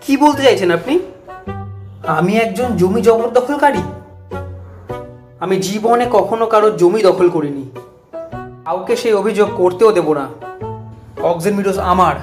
কি 0.00 0.16
বলতে 0.16 0.42
চাইছেন 0.42 0.70
আপনি? 0.70 0.98
আমি 2.06 2.36
একজন 2.36 2.76
জমি 2.76 3.02
জবরদখলকারী 3.02 3.78
আমি 5.40 5.56
জীবনে 5.56 6.06
কখনো 6.12 6.46
কারও 6.46 6.70
জমি 6.70 7.02
দখল 7.02 7.28
করিনি। 7.28 7.70
কাউকে 8.64 8.96
সেই 8.96 9.12
অভিযোগ 9.12 9.56
করতেও 9.56 9.92
দেব 9.92 10.12
না। 10.12 10.28
অক্সিজেন 11.22 11.56
মিডোস 11.56 11.78
আমার। 11.78 12.14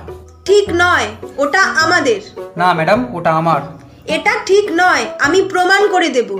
ঠিক 0.45 0.69
নয় 0.73 1.07
ওটা 1.37 1.61
আমাদের। 1.61 2.21
না 2.57 2.73
ম্যাডাম 2.73 3.15
ওটা 3.15 3.31
আমার। 3.31 3.61
এটা 4.05 4.31
ঠিক 4.45 4.69
নয় 4.71 5.05
আমি 5.19 5.41
প্রমাণ 5.41 5.87
করে 5.91 6.09
দেব। 6.09 6.39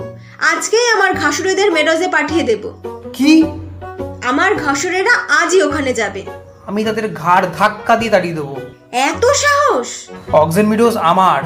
আজকেই 0.52 0.88
আমার 0.88 1.14
ঘাসুরেদের 1.14 1.72
মেডোজে 1.72 2.08
পাঠিয়ে 2.08 2.42
দেব। 2.42 2.72
কি? 3.12 3.44
আমার 4.26 4.54
ঘাসুরেরা 4.54 5.14
আজই 5.40 5.62
ওখানে 5.62 5.92
যাবে। 5.92 6.22
আমি 6.66 6.84
তাদের 6.84 7.14
ঘাড় 7.14 7.46
ধাক্কা 7.58 7.96
দিয়ে 7.96 8.10
দাঁড়িয়ে 8.10 8.34
দেবো। 8.34 8.56
এত 8.92 9.24
সাহস? 9.34 9.88
অক্সিজেন 10.32 10.66
মিডোস 10.66 10.96
আমার। 10.96 11.42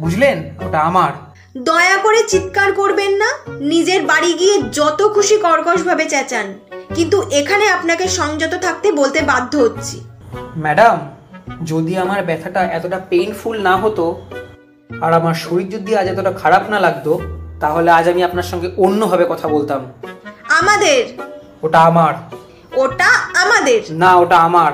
বুঝলেন? 0.00 0.36
ওটা 0.66 0.80
আমার। 0.80 1.12
দয়া 1.58 1.96
করে 1.96 2.20
চিৎকার 2.28 2.72
করবেন 2.72 3.12
না। 3.12 3.30
নিজের 3.60 4.06
বাড়ি 4.06 4.32
গিয়ে 4.32 4.62
যত 4.72 5.00
খুশি 5.14 5.36
কর্কশভাবে 5.36 6.04
চেঁচান। 6.04 6.54
কিন্তু 6.94 7.16
এখানে 7.30 7.64
আপনাকে 7.68 8.08
সংযত 8.08 8.54
থাকতে 8.62 8.92
বলতে 8.92 9.22
বাধ্য 9.22 9.52
হচ্ছি। 9.58 9.96
ম্যাডাম 10.56 10.96
যদি 11.64 11.92
আমার 11.98 12.20
ব্যথাটা 12.24 12.62
এতটা 12.62 12.98
পেইনফুল 13.10 13.56
না 13.62 13.76
হতো 13.76 14.04
আর 15.02 15.12
আমার 15.12 15.34
শরীর 15.34 15.68
যদি 15.68 15.90
আজ 15.96 16.06
এতটা 16.06 16.32
খারাপ 16.32 16.64
না 16.70 16.80
লাগতো 16.80 17.12
তাহলে 17.60 17.90
আজ 17.90 18.08
আমি 18.08 18.22
আপনার 18.24 18.42
সঙ্গে 18.42 18.68
অন্যভাবে 18.76 19.24
কথা 19.28 19.48
বলতাম। 19.48 19.80
আমাদের 20.48 21.00
ওটা 21.64 21.80
আমার। 21.80 22.14
ওটা 22.76 23.10
আমাদের। 23.42 23.80
না 23.90 24.10
ওটা 24.14 24.38
আমার। 24.38 24.72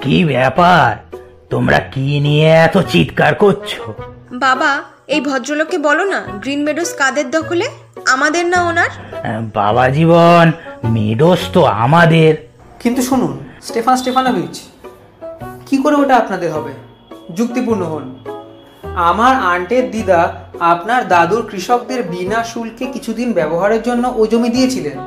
কি 0.00 0.24
ব্যাপার? 0.24 1.16
তোমরা 1.50 1.78
কি 1.78 2.20
নিয়ে 2.20 2.48
এত 2.66 2.78
চিৎকার 2.78 3.34
করছ? 3.34 3.70
বাবা 4.32 4.82
এই 5.06 5.20
ভদ্রলোককে 5.20 5.78
বলো 5.78 6.04
না 6.04 6.20
গ্রিন 6.42 6.60
মেডোস 6.62 6.94
কাদের 6.94 7.30
দখলে? 7.30 7.66
আমাদের 8.06 8.46
না 8.46 8.58
ওনার? 8.62 8.90
বাবা 9.54 9.88
জীবন 9.88 10.46
মেডোস 10.84 11.42
তো 11.52 11.64
আমাদের। 11.64 12.32
কিন্তু 12.80 13.02
শুনুন 13.02 13.32
স্টেফান 13.62 13.96
স্টেফানোভিচ 13.96 14.54
কি 15.66 15.76
করে 15.76 15.94
ওটা 15.94 16.16
আপনাদের 16.16 16.52
হবে? 16.52 16.72
যুক্তিপূর্ণ 17.34 17.82
হন। 17.82 18.14
আমার 18.94 19.36
আন্টের 19.36 19.90
দিদা 19.90 20.32
আপনার 20.60 21.08
দাদুর 21.08 21.48
কৃষকদের 21.50 22.02
বিনা 22.02 22.44
শুল্কে 22.44 22.86
কিছুদিন 22.86 23.32
ব্যবহারের 23.32 23.82
জন্য 23.82 24.12
ও 24.16 24.26
জমি 24.26 24.48
দিয়েছিলেন। 24.48 24.98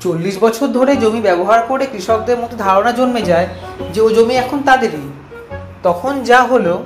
চল্লিশ 0.00 0.38
বছর 0.40 0.66
ধরে 0.66 0.96
জমি 0.96 1.20
ব্যবহার 1.20 1.62
করে 1.62 1.86
কৃষকদের 1.86 2.38
মতো 2.38 2.56
ধারণা 2.56 2.92
জন্মে 2.92 3.22
যায় 3.22 3.46
যে 3.94 4.00
ও 4.00 4.10
জমি 4.10 4.34
এখন 4.34 4.62
তাদেরই। 4.62 5.12
তখন 5.82 6.22
যা 6.22 6.42
হলো, 6.42 6.82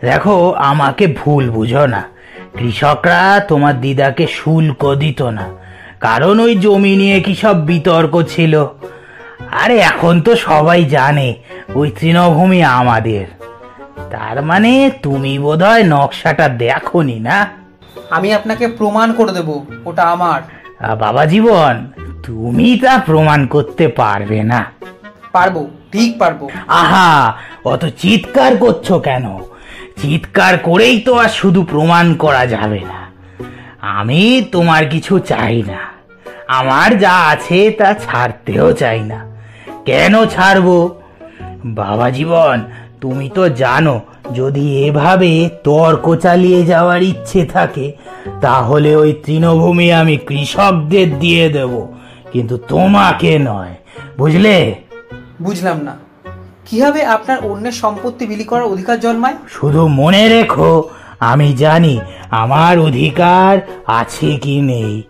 দেখো, 0.00 0.52
আমাকে 0.52 1.06
ভুল 1.06 1.50
বুঝো 1.50 1.86
না। 1.86 2.08
কৃষকরা 2.56 3.40
তোমার 3.48 3.80
দিদাকে 3.80 4.26
শুল্ক 4.26 4.94
দিত 4.94 5.22
না। 5.22 5.54
কারণ 6.00 6.40
ওই 6.40 6.56
জমি 6.56 6.96
নিয়ে 6.96 7.20
কি 7.20 7.34
সব 7.34 7.66
বিতর্ক 7.66 8.22
ছিল? 8.22 8.64
আরে, 9.50 9.78
এখন 9.78 10.20
তো 10.20 10.36
সবাই 10.36 10.84
জানে 10.84 11.34
ওই 11.74 11.90
তৃণভূমি 11.90 12.62
আমাদের। 12.64 13.26
তার 14.10 14.42
মানে 14.42 14.90
তুমি 15.02 15.38
বোধহয় 15.38 15.82
নকশাটা 15.84 16.48
দেখোনি 16.48 17.20
না? 17.20 17.48
আমি 18.10 18.34
আপনাকে 18.34 18.68
প্রমাণ 18.68 19.12
করে 19.12 19.32
দেব 19.32 19.64
ওটা 19.84 20.02
আমার। 20.02 20.40
আহ, 20.84 20.96
বাবা 20.96 21.24
জীবন 21.24 21.86
তুমি 22.22 22.78
তা 22.82 22.98
প্রমাণ 22.98 23.46
করতে 23.46 23.88
পারবে 23.88 24.42
না। 24.42 24.72
পারব 25.32 25.68
ঠিক 25.92 26.18
পারব। 26.18 26.48
আহা 26.68 27.34
অত 27.64 27.84
চিৎকার 27.98 28.56
করছ 28.56 28.92
কেন? 28.92 29.38
চিৎকার 30.02 30.58
করেই 30.58 31.00
তো 31.00 31.14
আর 31.14 31.28
শুধু 31.28 31.62
প্রমাণ 31.62 32.14
করা 32.14 32.46
যাবে 32.46 32.80
না। 32.80 33.02
আমি 33.80 34.44
তোমার 34.52 34.86
কিছু 34.86 35.18
চাই 35.18 35.62
না। 35.62 35.78
আমার 36.48 36.98
যা 36.98 37.12
আছে 37.12 37.70
তা 37.70 37.94
ছাড়তেও 37.94 38.72
চাই 38.72 39.00
না। 39.00 39.26
কেন 39.84 40.26
ছাড়বো? 40.26 41.01
বাবা 41.64 42.10
জীবন 42.10 42.60
তুমি 43.00 43.28
তো 43.28 43.48
জানো 43.48 44.00
যদি 44.34 44.84
এভাবে 44.84 45.48
তর্ক 45.64 46.16
চালিয়ে 46.16 46.64
যাওয়ার 46.64 47.02
ইচ্ছে 47.02 47.44
থাকে 47.44 47.92
তাহলে 48.40 48.96
ওই 48.96 49.12
তৃণভূমি 49.12 49.92
আমি 49.92 50.16
কৃষকদের 50.16 51.18
দিয়ে 51.18 51.48
দেব। 51.48 51.86
কিন্তু 52.32 52.56
তোমাকে 52.56 53.38
নয় 53.38 53.74
বুঝলে? 54.18 54.74
বুঝলাম 55.42 55.80
না। 55.80 55.96
কীভাবে 56.66 57.04
আপনার 57.04 57.38
অন্যের 57.42 57.72
সম্পত্তি 57.72 58.26
বিলি 58.26 58.44
করার 58.44 58.64
অধিকার 58.64 59.00
জন্মায়? 59.00 59.34
শুধু 59.48 59.88
মনে 59.88 60.28
রেখো 60.28 60.88
আমি 61.20 61.52
জানি 61.52 62.00
আমার 62.30 62.78
অধিকার 62.78 63.58
আছে 63.86 64.36
কি 64.36 64.60
নেই। 64.60 65.02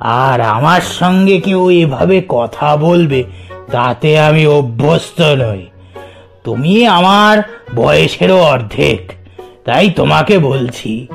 আর 0.00 0.40
আমার 0.40 0.80
সঙ্গে 0.80 1.40
কেউ 1.40 1.70
এভাবে 1.70 2.22
কথা 2.28 2.76
বলবে 2.76 3.24
তাতে 3.72 4.20
আমি 4.20 4.46
অভ্যস্ত 4.46 5.20
নই। 5.20 5.66
তুমি 6.44 6.86
আমার 6.86 7.42
বয়সেরও 7.74 8.42
অর্ধেক 8.42 9.12
তাই 9.64 9.90
তোমাকে 9.90 10.38
বলছি 10.38 11.06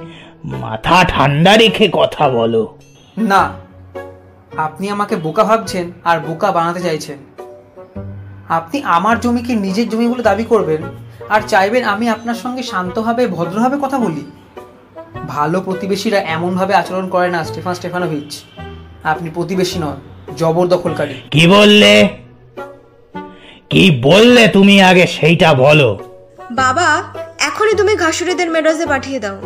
মাথা 0.43 1.03
ঠান্ডা 1.03 1.57
রেখে 1.57 1.89
কথা 1.91 2.29
বলো। 2.29 2.77
না 3.17 3.53
আপনি 4.57 4.89
আমাকে 4.89 5.15
বোকা 5.15 5.43
ভাবছেন 5.43 5.91
আর 6.03 6.19
বোকা 6.19 6.51
বানাতে 6.51 6.79
চাইছেন। 6.79 7.17
আপনি 8.49 8.83
আমার 8.83 9.19
জমিকে 9.19 9.55
নিজের 9.55 9.89
জমি 9.89 10.07
বলে 10.07 10.23
দাবি 10.23 10.43
করবেন 10.43 10.81
আর 11.29 11.41
চাইবেন 11.47 11.83
আমি 11.83 12.09
আপনার 12.09 12.35
সঙ্গে 12.35 12.63
শান্তভাবে 12.63 13.27
ভদ্রভাবে 13.27 13.77
কথা 13.81 13.99
বলি। 13.99 14.31
ভালো 15.27 15.61
প্রতিবেশীরা 15.61 16.19
এমনভাবে 16.19 16.73
আচরণ 16.75 17.09
করে 17.09 17.29
না 17.29 17.43
স্টেফান 17.43 17.73
স্টেফানোভিচ। 17.73 18.43
আপনি 19.03 19.29
প্রতিবেশী 19.29 19.79
নন 19.79 19.95
জবরদখলকারী। 20.37 21.13
কি 21.31 21.47
বললে? 21.47 22.07
কি 23.69 23.99
বললে 24.03 24.47
তুমি 24.47 24.81
আগে 24.81 25.07
সেইটা 25.07 25.53
বলো? 25.53 25.99
বাবা 26.51 27.03
এখনই 27.39 27.75
তুমি 27.75 27.95
ঘাসুরিদের 27.95 28.49
মেডসে 28.49 28.85
পাঠিয়ে 28.85 29.19
দাও। 29.19 29.37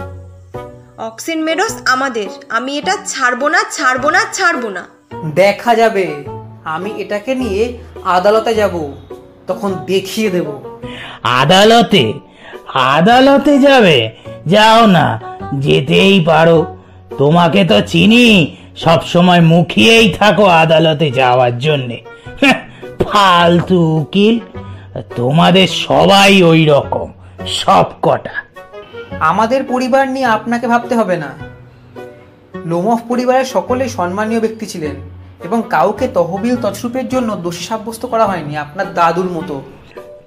অক্সিন 0.97 1.43
মেডস 1.43 1.81
আমাদের। 1.85 2.27
আমি 2.49 2.77
এটা 2.77 2.97
ছাড়বো 3.07 3.49
না 3.49 3.57
ছাড়বো 3.71 4.09
না 4.09 4.19
ছাড়বো 4.33 4.69
না। 4.69 4.87
দেখা 5.35 5.75
যাবে। 5.75 6.23
আমি 6.65 6.89
এটাকে 6.97 7.35
নিয়ে 7.35 7.77
আদালতে 8.03 8.55
যাব। 8.55 8.91
তখন 9.47 9.73
দেখিয়ে 9.85 10.29
দেব। 10.29 10.79
আদালতে? 11.23 12.13
আদালতে 12.73 13.59
যাবে? 13.59 14.11
যাও 14.47 14.85
না 14.85 15.21
যেতেই 15.53 16.23
পারো। 16.25 16.77
তোমাকে 17.17 17.65
তো 17.65 17.81
চিনি 17.81 18.57
সব 18.75 19.05
সময় 19.05 19.41
মুখিয়েই 19.41 20.13
থাকো 20.19 20.45
আদালতে 20.45 21.11
যাওয়ার 21.11 21.59
জন্যে। 21.59 22.08
ফালতু 23.13 23.97
উকিল 23.97 24.39
তোমাদের 25.15 25.67
সবাই 25.67 26.43
ওই 26.43 26.65
রকম 26.65 27.13
সব 27.47 27.85
কটা 28.01 28.35
আমাদের 29.19 29.63
পরিবার 29.63 30.09
নিয়ে 30.09 30.25
আপনাকে 30.25 30.67
ভাবতে 30.67 30.95
হবে 30.95 31.17
না। 31.17 31.29
লোমফ 32.65 32.99
পরিবারের 33.07 33.45
সকলেই 33.45 33.89
সম্মানীয় 33.89 34.39
ব্যক্তি 34.39 34.65
ছিলেন 34.65 34.95
এবং 35.43 35.63
কাউকে 35.69 36.07
তহবিল 36.07 36.55
তছরূপের 36.55 37.09
জন্য 37.09 37.35
দোষী 37.35 37.63
সাব্যস্ত 37.65 38.05
করা 38.05 38.25
হয়নি 38.25 38.57
আপনার 38.57 38.93
দাদুর 38.93 39.29
মতো। 39.29 39.61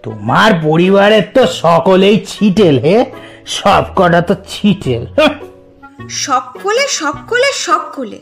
তোমার 0.03 0.51
পরিবারের 0.63 1.23
তো 1.35 1.47
সকলেই 1.47 2.27
ছিটেল 2.29 2.79
হে 2.79 3.05
সব 3.47 3.85
কটা 3.97 4.21
তো 4.21 4.35
ছিটেল। 4.49 5.07
হ্যাঁ। 5.07 5.35
সকলে 6.09 6.89
সকলে 6.89 7.53
সকলে। 7.53 8.19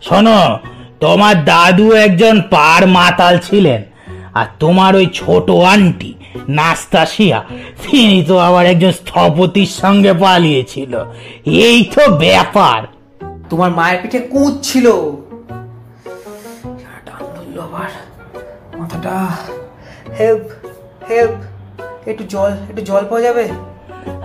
শোনো 0.00 0.58
তোমার 1.00 1.44
দাদু 1.44 1.92
একজন 1.92 2.42
পার 2.50 2.86
মাতাল 2.86 3.38
ছিলেন। 3.38 3.93
আর 4.34 4.46
তোমার 4.58 4.96
ওই 4.96 5.06
ছোট 5.14 5.50
আন্টি 5.50 6.14
নাস্তাসিয়া 6.48 7.44
তিনি 7.82 8.24
তো 8.24 8.38
আবার 8.38 8.66
একজন 8.66 8.90
স্থপতির 8.90 9.66
সঙ্গে 9.66 10.12
পালিয়েছিল। 10.12 11.04
এই 11.44 11.90
তো 11.94 12.16
ব্যাপার। 12.16 12.82
তোমার 13.50 13.70
মায়ের 13.70 13.98
পিঠে 14.02 14.18
কুঁচ 14.18 14.72
ছিল। 14.72 14.86
আবার। 17.62 17.90
মাথাটা 18.78 19.28
হেল্প 20.18 20.44
হেল্প 21.10 21.34
একটু 22.08 22.24
জল 22.24 22.50
একটু 22.68 22.82
জল 22.82 23.04
পাওয়া 23.04 23.20
যাবে? 23.20 23.48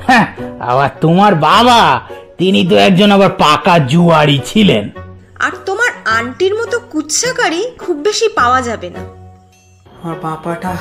হ্যাঁ 0.08 0.28
আবার 0.60 0.90
তোমার 1.02 1.36
বাবা 1.36 2.02
তিনি 2.38 2.68
তো 2.68 2.76
একজন 2.76 3.12
আবার 3.12 3.30
পাকা 3.30 3.80
জুয়ারি 3.80 4.40
ছিলেন। 4.46 4.90
আর 5.40 5.52
তোমার 5.66 5.92
আন্টির 6.06 6.54
মতো 6.56 6.80
কুচ্ছাকারী 6.80 7.72
খুব 7.80 7.98
বেশি 7.98 8.28
পাওয়া 8.30 8.62
যাবে 8.62 8.90
না। 8.90 9.19
আমার 10.04 10.16
বাপাটা 10.24 10.76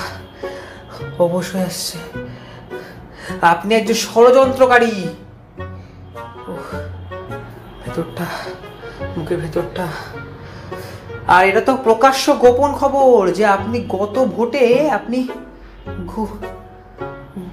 অবশ্যই 1.19 1.63
আসছে। 1.63 1.99
আপনি 3.43 3.75
একজন 3.75 3.95
ষড়যন্ত্রকারী। 3.95 5.09
ভেতরটা, 7.85 8.27
মুখের 9.17 9.39
ভেতরটা। 9.39 9.87
আর 11.27 11.49
এটা 11.49 11.61
তো 11.61 11.77
প্রকাশ্য 11.77 12.33
গোপন 12.33 12.73
খবর 12.73 13.31
যে 13.31 13.47
আপনি 13.47 13.85
গত 13.89 14.25
ভোটে 14.25 14.91
আপনি 14.91 15.29
ঘু 16.07 16.27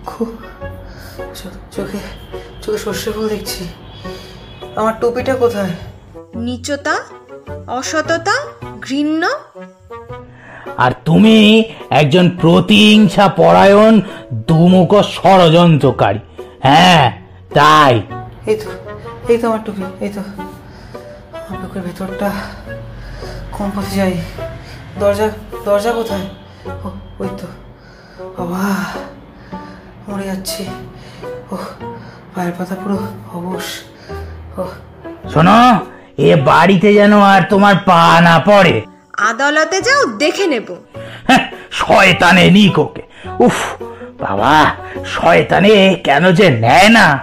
ঘু 0.06 0.26
চোখে 1.72 1.98
চোখে 2.62 2.78
সর্ষে 2.78 3.12
ফুল 3.12 3.28
দেখছি। 3.30 3.68
আমার 4.76 4.94
টুপিটা 5.00 5.36
কোথায়? 5.36 5.74
নিচতা, 6.36 6.96
অসততা, 7.68 8.46
ঘৃণ্য? 8.82 9.30
আর 10.78 10.92
তুমি 11.06 11.64
একজন 11.90 12.30
প্রতিহিংসা 12.30 13.28
পরায়ণ 13.28 14.02
দুমুখ 14.34 15.02
ষড়যন্ত্রকারী। 15.02 16.20
হ্যাঁ 16.64 17.12
তাই। 17.54 18.02
এই 18.48 18.56
তো 18.56 18.70
এই 19.34 19.38
তো 19.38 19.48
আমার 19.48 19.60
টুপি 19.66 19.84
এই 20.00 20.10
তো। 20.10 20.22
আমার 20.22 21.62
বুকের 21.62 21.82
ভেতরটা 21.82 22.32
কোন 23.52 23.72
পথে 23.76 23.96
যাই? 23.96 24.14
দরজা 25.00 25.30
দরজা 25.66 25.92
কোথায়? 25.92 26.26
ও 26.86 26.88
ওই 27.20 27.30
তো। 27.42 27.48
বাবা 28.38 28.64
মরে 30.10 30.26
যাচ্ছি। 30.26 30.64
ও 31.52 31.56
পায়ের 32.36 32.54
পাতা 32.58 32.76
পুরো 32.76 32.98
অবশ। 33.34 33.66
ও। 34.58 34.64
শোনো 35.34 35.80
এ 36.18 36.36
বাড়িতে 36.36 36.94
যেন 36.94 37.22
আর 37.22 37.42
তোমার 37.50 37.76
পা 37.86 38.22
না 38.22 38.40
পড়ে। 38.40 38.82
আদালতে 39.18 39.82
যাও 39.82 40.06
দেখে 40.06 40.48
নেব। 40.48 40.76
হ্যাঁ, 41.28 41.52
শয়তানে 41.72 42.52
নিক 42.52 42.80
ওকে। 42.80 43.02
উফ 43.40 43.84
বাবা 44.20 44.76
শয়তানে 45.06 46.02
কেন 46.04 46.32
যে 46.32 46.50
নেয় 46.50 46.90
না? 46.90 47.20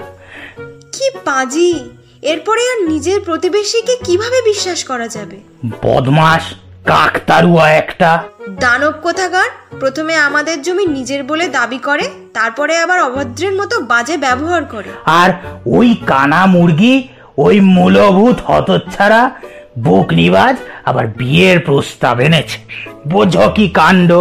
কি 0.92 1.10
পাজি 1.24 1.90
এরপরে 2.22 2.60
আর 2.60 2.88
নিজের 2.88 3.20
প্রতিবেশীকে 3.20 3.96
কীভাবে 4.04 4.42
বিশ্বাস 4.42 4.84
করা 4.84 5.08
যাবে? 5.08 5.36
বদমাস 5.82 6.54
কাকতারুয়া 6.84 7.70
একটা। 7.70 8.22
দানব 8.48 8.92
কোথাকার 9.02 9.78
প্রথমে 9.80 10.16
আমাদের 10.16 10.62
জমি 10.62 10.86
নিজের 10.86 11.24
বলে 11.24 11.48
দাবি 11.48 11.78
করে 11.78 12.10
তারপরে 12.34 12.78
আবার 12.78 13.02
অভদ্রের 13.02 13.52
মতো 13.52 13.80
বাজে 13.80 14.16
ব্যবহার 14.16 14.64
করে। 14.64 14.88
আর 15.04 15.30
ওই 15.66 15.94
কানা 16.06 16.46
মুরগি 16.46 17.08
ওই 17.38 17.60
মূলভূত 17.60 18.36
হতচ্ছাড়া 18.44 19.30
বুক 19.78 20.12
নিবাজ 20.12 20.56
আবার 20.84 21.06
বিয়ের 21.06 21.60
প্রস্তাব 21.60 22.20
এনেছে। 22.20 22.58
বোঝো 23.08 23.52
কি 23.54 23.68
কাণ্ড? 23.68 24.12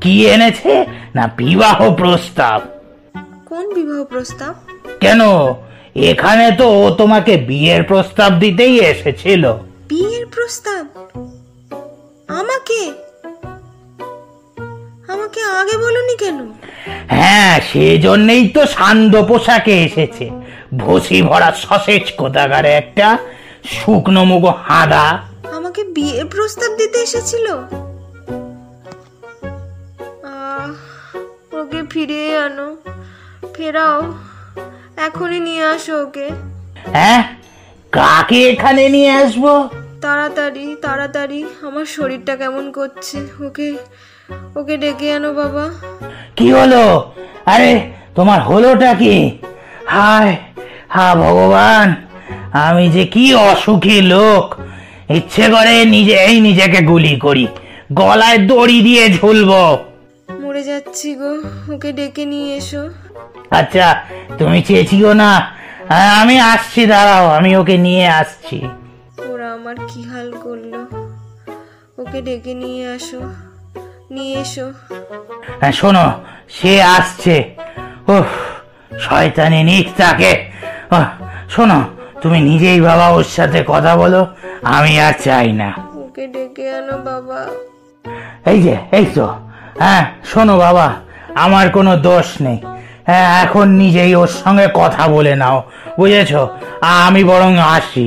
কি 0.00 0.26
এনেছে 0.26 0.86
না 1.14 1.30
বিবাহ 1.36 1.94
প্রস্তাব? 1.94 2.60
কোন 3.46 3.74
বিবাহ 3.74 4.04
প্রস্তাব? 4.04 4.54
কেন? 5.00 5.20
এখানে 5.96 6.52
তো 6.52 6.68
ও 6.68 6.90
তোমাকে 6.90 7.36
বিয়ের 7.36 7.82
প্রস্তাব 7.82 8.32
দিতেই 8.32 8.78
এসেছিল। 8.78 9.52
বিয়ের 9.88 10.26
প্রস্তাব? 10.26 10.86
আমাকে? 12.28 12.92
আমাকে 15.12 15.40
আগে 15.40 15.76
বলনি 15.76 16.16
কেন? 16.16 16.52
হ্যাঁ 17.08 17.60
সেজন্যই 17.72 18.48
তো 18.48 18.66
সান্দ 18.66 19.22
পোশাকে 19.22 19.84
এসেছে। 19.84 20.30
ভসি 20.76 21.22
ভরা 21.22 21.52
সসেজ 21.52 22.12
কোথাকারে 22.12 22.72
একটা 22.72 23.18
শুকনো 23.70 24.24
মুগো 24.24 24.54
হাঁদা। 24.62 25.18
আমাকে 25.56 25.84
বিয়ের 25.84 26.26
প্রস্তাব 26.26 26.76
দিতে 26.76 26.98
এসেছিল? 26.98 27.46
আহ, 30.24 31.56
ওকে 31.56 31.82
ফিরিয়ে 31.90 32.38
আনো। 32.38 32.76
ফেরাও। 33.54 34.14
এখনই 34.96 35.40
নিয়ে 35.40 35.64
আসো 35.64 36.02
ওকে। 36.02 36.30
হ্যাঁ? 36.92 37.24
কাকে 37.92 38.48
এখানে 38.48 38.88
নিয়ে 38.88 39.10
আসব? 39.10 39.68
তাড়াতাড়ি 40.00 40.76
তাড়াতাড়ি। 40.82 41.44
আমার 41.62 41.84
শরীরটা 41.84 42.36
কেমন 42.36 42.72
করছে? 42.72 43.26
ওকে 43.46 43.76
ওকে 44.54 44.76
ডেকে 44.76 45.12
আনো 45.12 45.34
বাবা। 45.34 45.70
কি 46.36 46.52
হলো? 46.52 47.12
আরে 47.46 47.92
তোমার 48.14 48.42
হলোটা 48.42 48.94
কি? 48.94 49.38
হায় 49.86 50.36
হা 50.88 51.14
ভগবান। 51.14 52.05
আমি 52.52 52.90
যে 52.90 53.04
কি 53.06 53.34
অসুখী 53.34 54.00
লোক। 54.00 54.54
ইচ্ছে 55.10 55.48
করে 55.48 55.84
নিজেই 55.84 56.40
নিজেকে 56.40 56.80
গুলি 56.80 57.16
করি। 57.16 57.46
গলায় 57.92 58.38
দড়ি 58.38 58.82
দিয়ে 58.82 59.10
ঝুলবো। 59.10 59.78
মরে 60.40 60.64
যাচ্ছি 60.64 61.14
গো 61.14 61.32
ওকে 61.74 61.92
ডেকে 61.92 62.24
নিয়ে 62.24 62.56
এসো। 62.56 62.88
আচ্ছা 63.50 64.04
তুমি 64.38 64.62
চেয়েছিও 64.62 65.12
না। 65.12 65.56
হ্যাঁ, 65.88 66.10
আমি 66.22 66.40
আসছি 66.40 66.86
দাঁড়াও 66.86 67.30
আমি 67.30 67.56
ওকে 67.56 67.76
নিয়ে 67.78 68.08
আসছি। 68.08 68.62
ওরা 69.28 69.52
আমার 69.52 69.74
কি 69.88 70.02
হাল 70.02 70.32
করল? 70.42 70.72
ওকে 71.98 72.22
ডেকে 72.22 72.54
নিয়ে 72.54 72.88
আসো 72.88 73.20
নিয়ে 74.10 74.40
এসো। 74.40 74.72
হ্যাঁ, 75.60 75.72
শোনো 75.72 76.12
সে 76.48 76.82
আসছে। 76.82 77.44
উফ 78.08 78.30
শয়তানি 78.98 79.62
নিক 79.62 79.88
তাকে। 79.96 80.44
ওহ, 80.92 81.04
শোনো 81.50 81.84
তুমি 82.22 82.38
নিজেই 82.50 82.80
বাবা 82.88 83.06
ওর 83.16 83.26
সাথে 83.36 83.58
কথা 83.72 83.92
বলো 84.02 84.20
আমি 84.76 84.92
আর 85.06 85.14
চাই 85.24 85.48
না। 85.60 85.68
ওকে 86.02 86.24
ডেকে 86.34 86.64
আনো 86.78 86.96
বাবা। 87.08 87.40
এই 88.50 88.58
যে 88.64 88.74
এই 88.98 89.06
তো। 89.16 89.26
হ্যাঁ 89.82 90.04
শোনো 90.30 90.54
বাবা 90.64 90.86
আমার 91.44 91.66
কোনো 91.76 91.92
দোষ 92.08 92.28
নেই। 92.46 92.58
হ্যাঁ 93.08 93.26
এখন 93.44 93.66
নিজেই 93.82 94.12
ওর 94.20 94.30
সঙ্গে 94.42 94.66
কথা 94.80 95.02
বলে 95.14 95.32
নাও 95.42 95.58
বুঝেছ? 95.98 96.32
আমি 97.06 97.22
বরং 97.30 97.52
আসি। 97.76 98.06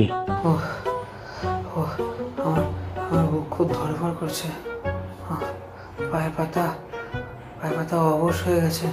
খুব 3.54 3.66
ধরফর 3.78 4.12
করছে। 4.20 4.48
পায়ের 6.10 6.32
পাতা 6.36 6.64
পায়ের 7.58 7.74
পাতা 7.78 7.96
অবশ 8.14 8.36
হয়ে 8.46 8.60
গেছে। 8.64 8.86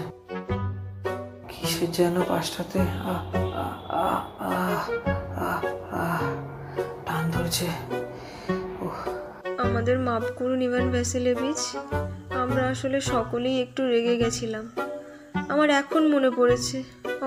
কিসের 1.77 1.91
যেন 1.99 2.15
পাশটাতে 2.31 2.79
টান 7.07 7.23
ধরছে। 7.33 7.67
আমাদের 9.65 9.95
মাপ 10.07 10.25
করুন 10.37 10.59
ইভান 10.67 10.85
ভ্যাসিলেভিচ 10.95 11.61
আমরা 12.41 12.61
আসলে 12.73 12.97
সকলেই 13.13 13.55
একটু 13.65 13.81
রেগে 13.93 14.15
গেছিলাম। 14.21 14.65
আমার 15.53 15.69
এখন 15.81 16.03
মনে 16.13 16.29
পড়েছে 16.37 16.77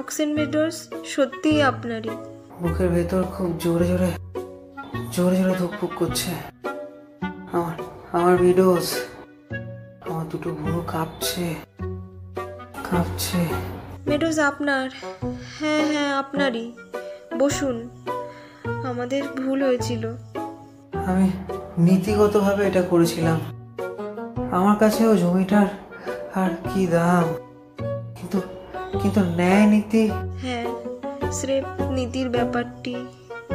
অক্সেন 0.00 0.30
মেডর্স 0.38 0.76
সত্যিই 1.14 1.60
আপনারই। 1.70 2.14
বুকের 2.60 2.88
ভেতর 2.96 3.22
খুব 3.34 3.50
জোরে 3.64 3.86
জোরে 3.90 4.10
জোরে 5.14 5.36
জোরে 5.40 5.54
ধুকপুক 5.60 5.92
করছে। 6.00 6.30
আমার 7.56 7.76
আমার 8.16 8.34
ভিডোজ 8.42 8.86
আমার 10.08 10.24
দুটো 10.30 10.50
বুড়ো 10.58 10.80
কাঁপছে 10.92 11.46
কাঁপছে। 12.88 13.42
মেডোজ 14.06 14.38
আপনার? 14.40 14.90
হ্যাঁ 15.60 15.92
হ্যাঁ 15.92 16.18
আপনারই। 16.18 16.72
বসুন। 17.38 17.88
আমাদের 18.84 19.22
ভুল 19.28 19.62
হয়েছিল। 19.62 20.14
আমি 21.06 21.30
নীতিগতভাবে 21.78 22.66
এটা 22.66 22.82
করেছিলাম। 22.82 23.40
আমার 24.50 24.76
কাছেও 24.76 25.16
জমিটার 25.16 25.66
আর 26.34 26.50
কি 26.74 26.86
দাম? 26.86 27.24
কিন্তু 28.16 28.40
কিন্তু 29.02 29.20
ন্যায় 29.20 29.66
নীতি 29.66 30.10
হ্যাঁ 30.42 30.66
স্রেফ 31.32 31.64
নীতির 31.90 32.28
ব্যাপারটি। 32.28 33.06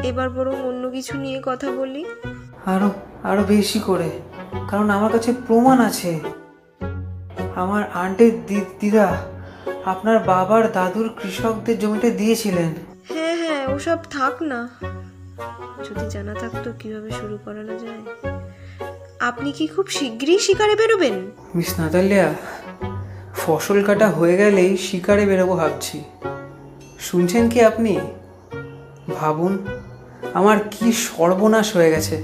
এবার 0.03 0.29
বরং 0.29 0.55
অন্য 0.63 0.89
কিছু 0.89 1.17
নিয়ে 1.17 1.41
কথা 1.45 1.71
বলি। 1.71 2.05
আরও 2.65 2.91
আরও 3.23 3.43
বেশি 3.43 3.79
করে। 3.79 4.10
কারণ 4.69 4.89
আমার 4.89 5.12
কাছে 5.12 5.34
প্রমাণ 5.47 5.79
আছে। 5.79 6.19
আমার 7.55 7.84
আন্টির 7.93 8.63
দিদা 8.79 9.17
আপনার 9.86 10.19
বাবার 10.19 10.71
দাদুর 10.71 11.10
কৃষকদের 11.21 11.80
জমিতে 11.80 12.12
দিয়েছিলেন। 12.12 12.71
হ্যাঁ 13.13 13.36
হ্যাঁ 13.38 13.67
ওসব 13.76 13.98
থাক 14.10 14.41
না। 14.41 14.69
যদি 15.89 16.06
জানা 16.10 16.34
থাকতো 16.34 16.71
কীভাবে 16.80 17.12
শুরু 17.12 17.38
করানো 17.45 17.74
যায়। 17.78 18.02
আপনি 19.19 19.52
কি 19.52 19.67
খুব 19.67 19.88
শীঘ্রই 19.88 20.39
শিকারে 20.39 20.76
বেরোবেন? 20.76 21.32
মিস 21.56 21.80
নাতালিয়া 21.80 22.34
ফসল 23.36 23.84
কাটা 23.84 24.10
হয়ে 24.10 24.38
গেলেই 24.38 24.78
শিকারে 24.78 25.26
বেরোবো 25.26 25.56
ভাবছি। 25.56 26.04
শুনছেন 27.00 27.50
কি 27.50 27.62
আপনি? 27.62 28.00
ভাবুন 29.15 29.54
আমার 30.34 30.58
কি 30.71 30.93
সর্বনাশ 30.93 31.76
হয়ে 31.76 31.91
গেছে। 31.91 32.24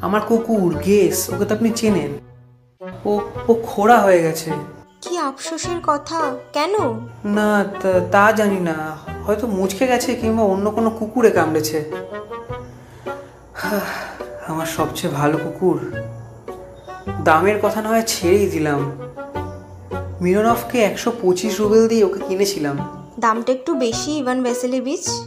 আমার 0.00 0.20
কুকুর 0.20 0.74
গেস 0.74 1.30
ওকে 1.32 1.44
তো 1.44 1.54
আপনি 1.54 1.70
চেনেন। 1.70 2.12
ও 3.04 3.20
ও 3.48 3.54
খোড়া 3.54 3.98
হয়ে 4.00 4.22
গেছে। 4.22 4.50
কি 5.08 5.18
আফসোসের 5.18 5.80
কথা? 5.82 6.36
কেন? 6.52 6.72
না 7.24 7.64
তা- 7.82 8.00
তা 8.12 8.32
জানি 8.32 8.60
না। 8.60 8.96
হয়তো 9.26 9.46
মুচকে 9.46 9.86
গেছে 9.86 10.14
কিংবা 10.14 10.42
অন্য 10.42 10.70
কোনো 10.70 10.90
কুকুরে 10.90 11.30
কামড়েছে। 11.30 11.92
হাহ, 13.54 13.80
আমার 14.50 14.66
সবচেয়ে 14.66 15.12
ভালো 15.12 15.38
কুকুর। 15.38 15.92
দামের 17.24 17.60
কথা 17.62 17.82
না 17.82 17.88
হয় 17.88 18.02
ছেড়েই 18.06 18.46
দিলাম। 18.46 18.92
মিরনফকে 20.20 20.82
একশো 20.82 21.12
পঁচিশ 21.22 21.60
রুবেল 21.60 21.88
দিয়ে 21.88 22.04
ওকে 22.04 22.20
কিনেছিলাম। 22.28 23.06
দামটা 23.20 23.52
একটু 23.52 23.74
বেশি 23.74 24.18
ইভান 24.18 24.42
ভ্যাসেলেভিচ 24.42 25.22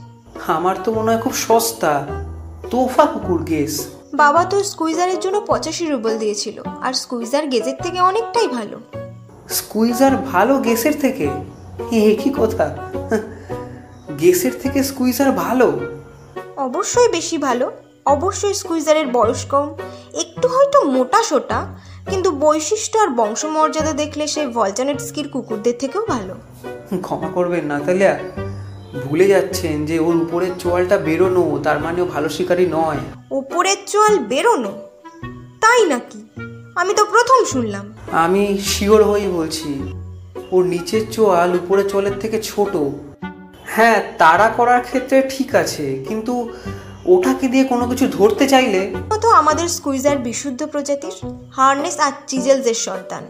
আমার 0.48 0.76
তো 0.84 0.94
মনে 0.94 1.12
হয় 1.12 1.22
খুব 1.22 1.34
সস্তা। 1.34 2.06
তোফা 2.72 3.06
কুকুর 3.06 3.44
গেস। 3.44 3.88
বাবা 4.14 4.46
তো 4.46 4.64
স্কুইজারের 4.64 5.20
জন্য 5.20 5.42
পঁচাশি 5.42 5.86
রুবেল 5.86 6.18
দিয়েছিল। 6.18 6.64
আর 6.82 6.94
স্কুইজার 6.94 7.48
গেজের 7.48 7.76
থেকে 7.84 8.02
অনেকটাই 8.02 8.48
ভালো। 8.48 8.80
স্কুইজার 9.50 10.18
ভালো 10.18 10.58
গেসের 10.58 10.94
থেকে? 11.02 11.30
এ 11.92 12.16
কি 12.24 12.34
কথা? 12.38 12.78
গেসের 14.20 14.52
থেকে 14.62 14.84
স্কুইজার 14.84 15.32
ভালো? 15.32 15.80
অবশ্যই 16.58 17.08
বেশি 17.08 17.38
ভালো। 17.38 17.72
অবশ্যই 18.06 18.54
স্কুইজারের 18.54 19.08
বয়স 19.08 19.46
কম। 19.46 19.76
একটু 20.14 20.48
হয়তো 20.48 20.84
মোটা 20.84 21.24
সোটা 21.24 21.66
কিন্তু 22.10 22.32
বৈশিষ্ট্য 22.32 23.00
আর 23.00 23.08
বংশমর্যাদা 23.08 23.92
দেখলে 23.92 24.28
সে 24.28 24.48
ভলজানেটস্কির 24.48 25.28
কুকুরদের 25.28 25.74
থেকেও 25.80 26.06
ভালো। 26.06 26.36
ক্ষমা 27.02 27.28
করবেন 27.28 27.66
নাতালিয়া। 27.66 28.20
ভুলে 29.04 29.28
যাচ্ছেন 29.28 29.86
যে 29.86 30.00
ওর 30.00 30.16
উপরের 30.16 30.52
চোয়ালটা 30.60 30.98
বেরোনো 30.98 31.60
তার 31.64 31.80
মানে 31.80 32.02
ও 32.02 32.06
ভালো 32.06 32.30
শিকারী 32.30 32.66
নয়। 32.66 32.98
ওপরের 33.32 33.78
চোয়াল 33.88 34.20
বেরোনো? 34.20 34.72
তাই 35.62 35.86
নাকি? 35.86 36.20
আমি 36.82 36.94
তো 36.94 37.04
প্রথম 37.14 37.40
শুনলাম। 37.54 37.86
আমি 38.24 38.44
শিওর 38.72 39.02
হয়েই 39.04 39.30
বলছি 39.32 39.70
ওর 40.52 40.64
নিচের 40.74 41.04
চোয়াল 41.12 41.52
উপরের 41.60 41.88
চোয়ালের 41.90 42.16
থেকে 42.20 42.38
ছোট। 42.50 42.74
হ্যাঁ 43.74 43.98
তাড়া 44.18 44.48
করার 44.58 44.82
ক্ষেত্রে 44.82 45.18
ঠিক 45.34 45.50
আছে 45.56 45.86
কিন্তু 46.08 46.34
ওটাকে 47.06 47.46
দিয়ে 47.48 47.64
কোনো 47.64 47.86
কিছু 47.88 48.06
ধরতে 48.18 48.46
চাইলে? 48.48 48.82
তো 49.22 49.28
আমাদের 49.42 49.68
স্কুইজার 49.68 50.18
বিশুদ্ধ 50.18 50.62
প্রজাতির 50.66 51.16
হার্নেস 51.52 51.98
আর 52.00 52.14
চিজেলসের 52.28 52.80
সন্তান 52.88 53.24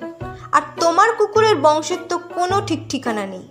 আর 0.52 0.64
তোমার 0.82 1.10
কুকুরের 1.18 1.56
বংশের 1.66 2.02
তো 2.10 2.16
কোনো 2.36 2.56
ঠিক 2.68 2.82
ঠিকানা 2.90 3.26
নেই। 3.26 3.46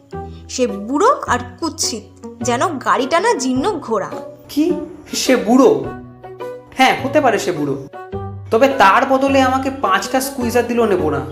সে 0.55 0.65
বুড়ো 0.89 1.11
আর 1.27 1.41
কুৎসিত 1.61 2.05
যেন 2.43 2.63
গাড়ি 2.87 3.07
টানা 3.07 3.31
জীর্ণ 3.43 3.65
ঘোড়া। 3.87 4.11
কি? 4.53 4.65
সে 5.23 5.35
বুড়ো? 5.47 5.71
হ্যাঁ 6.79 6.95
হতে 7.03 7.19
পারে 7.25 7.39
সে 7.45 7.53
বুড়ো। 7.53 7.77
তবে 8.51 8.69
তার 8.69 9.07
বদলে 9.07 9.41
আমাকে 9.41 9.71
পাঁচটা 9.71 10.21
স্কুইজার 10.21 10.67
দিল 10.67 10.83
নেব 10.83 11.11
না। 11.11 11.23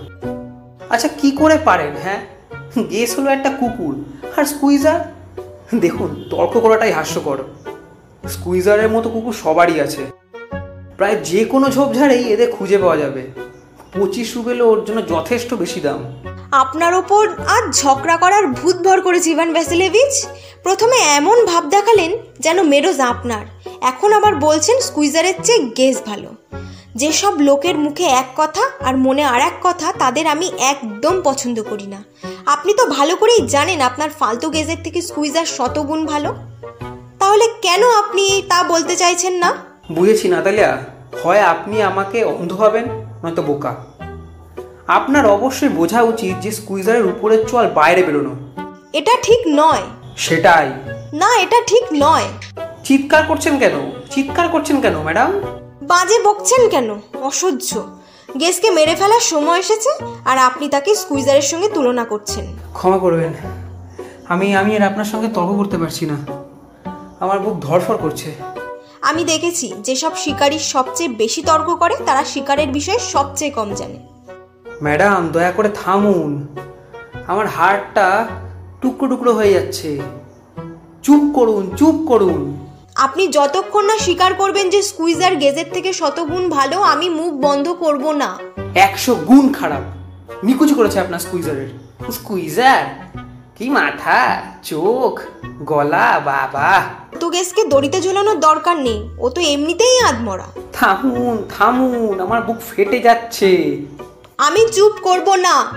আচ্ছা 0.90 1.08
কি 1.08 1.30
করে 1.30 1.58
পারেন 1.58 1.92
হ্যাঁ? 2.02 2.20
গেস 2.90 3.18
হলো 3.18 3.30
একটা 3.30 3.50
কুকুর, 3.50 3.94
আর 4.36 4.44
স্কুইজার 4.44 5.00
দেখুন, 5.80 6.24
তর্ক 6.30 6.60
করাটাই 6.60 6.92
হাস্যকর। 6.92 7.38
স্কুইজারের 8.28 8.88
মতো 8.88 9.10
কুকুর 9.10 9.32
সবারই 9.32 9.80
আছে। 9.80 10.02
প্রায় 10.96 11.16
যে 11.16 11.44
কোনো 11.44 11.70
ঝোপঝাড়েই 11.70 12.24
এদের 12.24 12.52
খুঁজে 12.52 12.78
পাওয়া 12.78 12.96
যাবে। 12.96 13.22
পঁচিশ 13.94 14.36
রুবেল 14.36 14.60
ওর 14.60 14.84
জন্য 14.84 15.08
যথেষ্ট 15.08 15.54
বেশি 15.54 15.80
দাম। 15.80 16.00
আপনার 16.52 16.94
ওপর 16.94 17.28
আজ 17.28 17.76
ঝগড়া 17.76 18.16
করার 18.16 18.46
ভূত 18.46 18.76
ভর 18.76 19.00
করেছে 19.00 19.30
ইভান 19.30 19.52
ভ্যাসিলেভিচ? 19.52 20.26
প্রথমে 20.62 20.96
এমন 20.96 21.44
ভাব 21.44 21.68
দেখালেন 21.68 22.16
যেন 22.40 22.62
মেরোজ 22.62 23.00
আপনার। 23.00 23.44
এখন 23.80 24.12
আবার 24.12 24.34
বলছেন 24.34 24.80
স্কুইজারের 24.80 25.34
চেয়ে 25.42 25.70
গেজ 25.76 25.96
ভালো। 26.06 26.34
যেসব 26.94 27.40
লোকের 27.40 27.78
মুখে 27.78 28.04
এক 28.04 28.26
কথা 28.36 28.60
আর 28.84 28.96
মনে 28.96 29.24
আর 29.24 29.40
এক 29.40 29.52
কথা 29.62 29.92
তাদের 29.92 30.26
আমি 30.26 30.52
একদম 30.58 31.20
পছন্দ 31.24 31.62
করি 31.62 31.86
না। 31.86 32.04
আপনি 32.46 32.74
তো 32.74 32.86
ভালো 32.86 33.16
করেই 33.16 33.46
জানেন 33.46 33.80
আপনার 33.80 34.10
ফালতু 34.10 34.50
গেজের 34.50 34.76
থেকে 34.84 35.02
স্কুইজার 35.02 35.46
শতগুণ 35.46 36.06
ভালো। 36.06 36.34
তাহলে 37.18 37.48
কেন 37.62 37.90
আপনি 37.90 38.42
তা 38.48 38.62
বলতে 38.62 38.96
চাইছেন 38.96 39.32
না? 39.32 39.54
বুঝেছি 39.92 40.28
নাতালিয়া। 40.28 40.78
হয় 41.24 41.40
আপনি 41.40 41.82
আমাকে 41.82 42.24
অন্ধ 42.24 42.52
হবেন 42.52 42.84
নয়তো 43.24 43.42
বোকা। 43.42 43.76
আপনার 44.86 45.26
অবশ্যই 45.26 45.68
বোঝা 45.68 46.02
উচিত 46.02 46.42
যে 46.42 46.50
স্কুইজারের 46.50 47.06
উপরের 47.06 47.46
চল 47.48 47.68
বাইরে 47.68 48.02
বেরোনো। 48.02 48.30
এটা 48.92 49.12
ঠিক 49.22 49.40
নয়। 49.46 49.82
সেটাই। 50.16 50.70
না 51.12 51.40
এটা 51.40 51.62
ঠিক 51.66 51.84
নয়। 51.94 52.24
চিৎকার 52.84 53.24
করছেন 53.24 53.58
কেন? 53.58 53.90
চিৎকার 54.10 54.48
করছেন 54.48 54.80
কেন 54.80 55.02
ম্যাডাম? 55.02 55.40
বাজে 55.86 56.22
বকছেন 56.22 56.68
কেন? 56.68 57.00
অসহ্য। 57.22 57.82
গেসকে 58.40 58.70
মেরে 58.70 58.94
ফেলার 58.94 59.20
সময় 59.20 59.58
এসেছে 59.58 59.88
আর 60.24 60.38
আপনি 60.38 60.68
তাকে 60.68 60.94
স্কুইজারের 60.94 61.42
সঙ্গে 61.42 61.68
তুলনা 61.68 62.04
করছেন। 62.04 62.46
ক্ষমা 62.72 62.98
করবেন। 62.98 63.32
আমি 64.28 64.54
আমি 64.54 64.76
আর 64.76 64.82
আপনার 64.82 65.04
সঙ্গে 65.04 65.28
তর্ক 65.28 65.56
করতে 65.56 65.78
পারছি 65.78 66.06
না। 66.06 66.16
আমার 67.20 67.38
বুক 67.38 67.60
ধরফর 67.60 67.96
করছে। 67.96 68.34
আমি 69.02 69.24
দেখেছি 69.24 69.72
যেসব 69.80 70.16
শিকারী 70.16 70.58
সবচেয়ে 70.58 71.08
বেশি 71.08 71.42
তর্ক 71.42 71.74
করে 71.74 71.96
তারা 72.06 72.24
শিকারের 72.24 72.68
বিষয়ে 72.68 72.98
সবচেয়ে 72.98 73.50
কম 73.50 73.74
জানে। 73.74 73.98
ম্যাডাম 74.82 75.28
দয়া 75.28 75.52
করে 75.52 75.68
থামুন। 75.68 76.46
আমার 77.26 77.46
হাড়টা 77.46 78.26
টুকরো 78.80 79.08
টুকরো 79.08 79.32
হয়ে 79.32 79.52
যাচ্ছে। 79.52 80.00
চুপ 81.02 81.34
করুন 81.34 81.76
চুপ 81.76 82.06
করুন। 82.08 82.63
আপনি 82.96 83.28
যতক্ষণ 83.28 83.84
না 83.84 83.98
স্বীকার 83.98 84.34
করবেন 84.34 84.70
যে 84.70 84.82
স্কুইজার 84.82 85.36
গেজের 85.36 85.66
থেকে 85.72 85.92
শতগুণ 85.92 86.50
ভালো 86.50 86.80
আমি 86.82 87.10
মুখ 87.10 87.32
বন্ধ 87.34 87.68
করব 87.68 88.12
না। 88.12 88.38
একশো 88.74 89.14
গুণ 89.14 89.52
খারাপ। 89.52 89.82
নিকুচ 90.44 90.74
করেছে 90.74 91.00
আপনার 91.00 91.18
স্কুইজারের 91.18 91.68
স্কুইজার 92.12 92.84
কি 93.58 93.70
মাথা 93.70 94.42
চোখ 94.62 95.20
গলা 95.62 96.20
বাবা। 96.24 96.82
তো 97.20 97.30
গেসকে 97.30 97.64
দড়িতে 97.64 98.00
ঝোলানোর 98.00 98.40
দরকার 98.40 98.76
নেই 98.76 99.08
ও 99.18 99.30
তো 99.30 99.40
এমনিতেই 99.40 100.00
আধমরা। 100.00 100.46
থামুন 100.72 101.44
থামুন 101.58 102.20
আমার 102.20 102.42
বুক 102.42 102.56
ফেটে 102.70 102.98
যাচ্ছে। 102.98 103.80
আমি 104.38 104.68
চুপ 104.72 104.92
করব 105.02 105.34
না। 105.34 105.72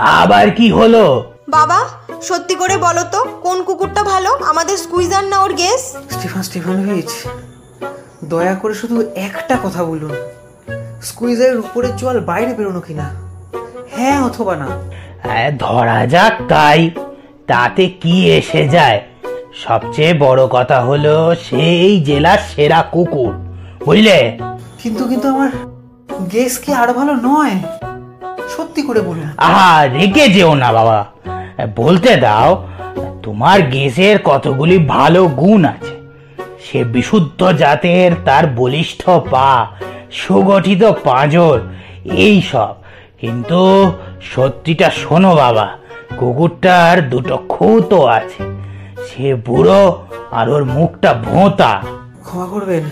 আবার 0.00 0.50
কি 0.50 0.70
হলো? 0.70 1.32
বাবা 1.50 1.78
সত্যি 2.22 2.54
করে 2.54 2.76
বলো 2.76 3.04
তো 3.04 3.24
কোন 3.42 3.62
কুকুরটা 3.62 4.02
ভালো? 4.02 4.30
আমাদের 4.44 4.76
স্কুইজার 4.76 5.24
না 5.24 5.40
ওর 5.40 5.52
গেস 5.52 5.96
স্টিফান 6.10 6.42
স্টিফানোভিচ 6.42 7.10
দয়া 8.24 8.54
করে 8.54 8.74
শুধু 8.74 9.04
একটা 9.14 9.58
কথা 9.62 9.84
বলুন। 9.84 10.10
স্কুইজারের 11.02 11.58
উপরে 11.58 11.88
জল 11.96 12.20
বাইরে 12.20 12.54
বেরোনো 12.54 12.80
কিনা? 12.80 13.10
হ্যাঁ 13.96 14.22
অথবা 14.22 14.56
না? 14.56 14.68
হ্যাঁ, 15.22 15.52
ধরা 15.52 16.06
যাক 16.06 16.32
তাই। 16.48 16.90
তাতে 17.46 17.86
কি 17.86 18.30
এসে 18.30 18.68
যায়? 18.68 19.02
সবচেয়ে 19.54 20.14
বড় 20.14 20.46
কথা 20.46 20.80
হলো 20.80 21.34
সেই 21.34 22.00
জেলার 22.00 22.38
সেরা 22.38 22.82
কুকুর 22.82 23.32
বুঝলে? 23.86 24.38
কিন্তু 24.82 25.08
কিন্তু 25.08 25.28
আমার 25.28 25.50
গেস 26.32 26.58
কি 26.58 26.72
আর 26.72 26.92
ভালো 26.92 27.14
নয়? 27.14 27.56
করে 28.88 29.00
বলুন। 29.00 29.28
আহা 29.36 29.86
রেগে 29.88 30.26
যেও 30.28 30.52
না 30.54 30.68
বাবা। 30.72 30.98
বলতে 31.76 32.16
দাও 32.16 32.50
তোমার 33.22 33.58
গেসের 33.62 34.16
কতগুলি 34.24 34.76
ভালো 34.78 35.20
গুণ 35.40 35.64
আছে। 35.64 35.94
সে 36.64 36.84
বিশুদ্ধ 36.84 37.40
জাতের 37.52 38.12
তার 38.24 38.44
বলিষ্ঠ 38.46 39.02
পা 39.30 39.50
সুগঠিত 40.12 40.82
পাঁজর 41.04 41.60
এই 42.04 42.42
সব। 42.42 42.74
কিন্তু 43.20 43.92
সত্যিটা 44.22 44.90
শোনো 44.90 45.30
বাবা 45.36 45.66
কুকুরটার 46.16 46.96
দুটো 47.10 47.36
খুঁতো 47.48 47.98
আছে। 48.18 48.42
সে 49.08 49.34
বুড়ো 49.34 49.82
আর 50.30 50.46
ওর 50.50 50.64
মুখটা 50.64 51.10
ভোঁতা। 51.12 51.72
ক্ষমা 52.24 52.46
করবেন। 52.46 52.84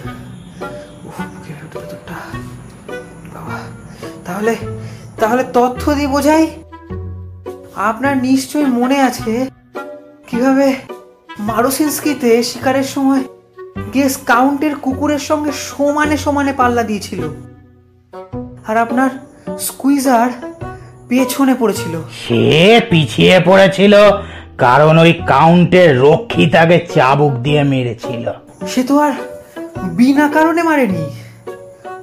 তাহলে 4.24 4.52
তাহলে 5.20 5.44
তথ্য 5.52 5.94
দিয়ে 5.94 6.08
বোঝাই? 6.08 6.46
আপনার 7.74 8.16
নিশ্চয়ই 8.16 8.64
মনে 8.64 9.00
আছে 9.00 9.50
কীভাবে 10.28 10.74
মারুসিনস্কিতে 11.38 12.42
শিকারের 12.42 12.84
সময় 12.84 13.22
গেস 13.94 14.16
কাউন্টের 14.16 14.74
কুকুরের 14.76 15.18
সঙ্গে 15.18 15.52
সমানে 15.52 16.16
সমানে 16.16 16.52
পাল্লা 16.52 16.82
দিয়েছিল। 16.82 17.22
আর 18.66 18.76
আপনার 18.76 19.10
স্কুইজার 19.58 20.30
পেছনে 21.08 21.54
পড়েছিল। 21.54 21.94
সে 22.22 22.80
পিছিয়ে 22.90 23.40
পড়েছিল 23.44 23.94
কারণ 24.58 24.98
ওই 24.98 25.12
কাউন্টের 25.26 26.00
রক্ষী 26.00 26.46
তাকে 26.46 26.86
চাবুক 26.94 27.32
দিয়ে 27.32 27.62
মেরেছিল। 27.62 28.24
সে 28.68 28.82
তো 28.82 28.98
আর 28.98 29.12
বিনা 29.84 30.28
কারণে 30.28 30.62
মারেনি। 30.62 31.04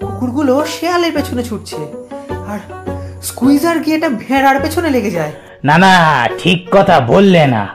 কুকুরগুলো 0.01 0.65
শেয়ালের 0.79 1.11
পেছনে 1.13 1.43
ছুটছে। 1.43 1.81
আর 2.47 2.59
স্কুইজার 3.23 3.79
গিয়ে 3.79 3.97
এটা 3.97 4.09
ভেড়ার 4.09 4.59
পেছনে 4.59 4.89
লেগে 4.89 5.11
যায়। 5.11 5.31
না 5.63 5.77
না, 5.77 6.27
ঠিক 6.37 6.67
কথা 6.71 6.99
বললে 6.99 7.47
না। 7.47 7.67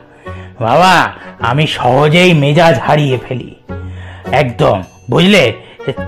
বাবা, 0.60 1.08
আমি 1.40 1.66
সহজেই 1.66 2.34
মেজাজ 2.34 2.78
হারিয়ে 2.78 3.18
ফেলি। 3.28 3.54
একদম, 4.32 4.82
বুঝলে? 5.10 5.52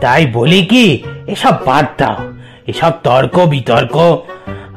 তাই 0.01 0.27
বলি 0.27 0.63
কি, 0.63 1.03
এসব 1.27 1.65
বাদ 1.67 1.87
দাও। 1.99 2.17
এসব 2.67 2.93
তর্ক 3.03 3.47
বিতর্ক। 3.47 4.19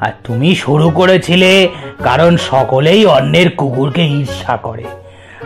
আর 0.00 0.12
তুমি 0.24 0.54
শুরু 0.54 0.90
করেছিলে 0.90 1.68
কারণ 2.02 2.36
সকলেই 2.36 3.06
অন্যের 3.06 3.50
কুকুরকে 3.50 4.06
ঈর্ষা 4.06 4.56
করে। 4.56 4.84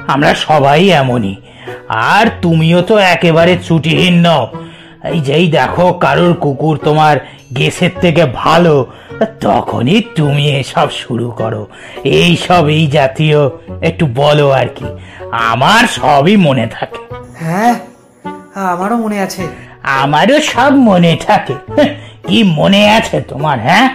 আমরা 0.07 0.35
সবাই 0.35 0.89
এমনই। 0.89 1.37
আর 1.89 2.27
তুমিও 2.43 2.83
তো 2.83 2.99
একেবারে 2.99 3.57
ত্রুটিহীন 3.67 4.27
নও। 4.27 4.49
এই 5.05 5.21
যেই 5.21 5.51
দেখো 5.51 5.93
কারোর 5.93 6.35
কুকুর 6.35 6.77
তোমার 6.77 7.17
গেসের 7.57 7.91
থেকে 8.01 8.27
ভালো 8.27 8.87
তখনই 9.41 10.03
তুমি 10.17 10.51
এসব 10.51 10.91
শুরু 10.91 11.31
করো। 11.31 11.67
এই 12.05 12.37
সব 12.37 12.69
এই 12.69 12.87
জাতীয় 12.87 13.51
একটু 13.81 14.07
বলো 14.15 14.51
আর 14.51 14.67
কি। 14.67 14.85
আমার 15.33 15.87
সবই 15.87 16.37
মনে 16.37 16.67
থাকে। 16.67 16.99
হ্যাঁ 17.45 17.75
আমারও 18.55 18.97
মনে 18.97 19.21
আছে। 19.21 19.43
আমারও 19.83 20.41
সব 20.41 20.73
মনে 20.73 21.17
থাকে। 21.27 21.55
কি 22.27 22.43
মনে 22.43 22.91
আছে 22.91 23.21
তোমার 23.21 23.61
হ্যাঁ? 23.61 23.89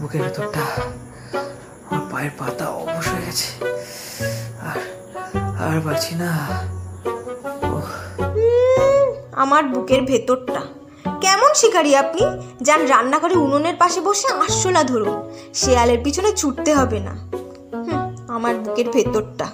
বুকের 0.00 0.22
ভেতরটা 0.22 0.60
আমার 1.90 2.00
পায়ের 2.12 2.30
পাতা 2.38 2.66
অবশ 2.66 3.08
হয়ে 3.08 3.22
গেছে। 3.26 3.48
আর 4.68 4.78
আর 5.58 5.80
পারছি 5.84 6.14
না। 6.14 6.30
আমার 9.40 9.64
বুকের 9.64 10.02
ভেতরটা। 10.02 10.60
কেমন 11.20 11.54
শিকারি 11.54 11.96
আপনি? 11.96 12.20
যান 12.62 12.86
রান্নাঘরে 12.86 13.34
উনুনের 13.34 13.74
পাশে 13.78 14.00
বসে 14.00 14.28
আরশোলা 14.28 14.84
ধরুন। 14.84 15.30
শেয়ালের 15.54 15.98
পিছনে 16.04 16.32
ছুটতে 16.32 16.74
হবে 16.74 17.00
না। 17.00 17.30
আমার 18.28 18.54
বুকের 18.54 18.88
ভেতরটা। 18.88 19.46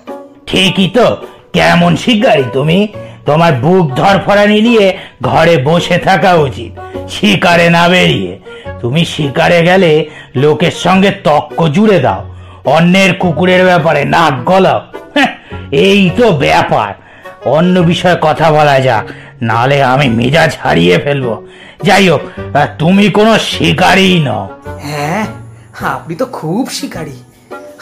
ঠিকই 0.46 0.88
তো। 0.88 1.16
কেমন 1.52 1.96
শিকারি 1.96 2.44
তুমি? 2.52 2.88
তোমার 3.26 3.52
বুক 3.52 3.94
ধরফরানি 3.94 4.60
নিয়ে 4.60 4.98
ঘরে 5.22 5.62
বসে 5.64 5.98
থাকা 5.98 6.34
উচিত। 6.34 6.80
শিকারে 7.10 7.70
না 7.70 7.88
বেরিয়ে। 7.88 8.38
তুমি 8.80 9.04
শিকারে 9.04 9.62
গেলে 9.62 10.10
লোকের 10.36 10.70
সঙ্গে 10.70 11.10
তক্ক 11.10 11.68
জুড়ে 11.68 12.00
দাও। 12.00 12.34
অন্যের 12.64 13.14
কুকুরের 13.14 13.64
ব্যাপারে 13.64 14.04
নাক 14.04 14.44
গলাও। 14.44 14.80
হ্যাঁ, 15.14 15.36
এই 15.70 16.10
তো 16.16 16.32
ব্যাপার। 16.32 16.94
অন্য 17.44 17.80
বিষয়ে 17.80 18.16
কথা 18.20 18.52
বলা 18.52 18.80
যাক। 18.80 19.08
নালে 19.42 19.82
আমি 19.82 20.08
মেজাজ 20.08 20.56
হারিয়ে 20.62 20.98
ফেলব। 20.98 21.46
যাই 21.82 22.08
হোক 22.08 22.20
তুমি 22.78 23.10
কোনো 23.10 23.38
শিকারই 23.38 24.20
নও। 24.20 24.48
হ্যাঁ 24.82 25.26
আপনি 25.82 26.14
তো 26.14 26.26
খুব 26.26 26.70
শিকারী। 26.70 27.16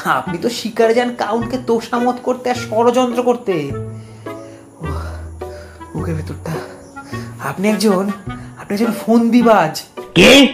আপনি 0.04 0.38
তো 0.38 0.48
শিকারে 0.48 0.94
যান 0.94 1.14
কাউন্টকে 1.14 1.58
তোষামত 1.66 2.16
করতে 2.22 2.50
আর 2.50 2.54
ষড়যন্ত্র 2.54 3.22
করতে। 3.22 3.70
বুকের 5.94 6.14
ভেতরটা। 6.14 6.52
আপনি 7.48 7.68
একজন 7.68 8.10
আপনি 8.60 8.74
একজন 8.74 8.92
ফন্দিবাজ। 9.06 9.82
কে? 10.14 10.48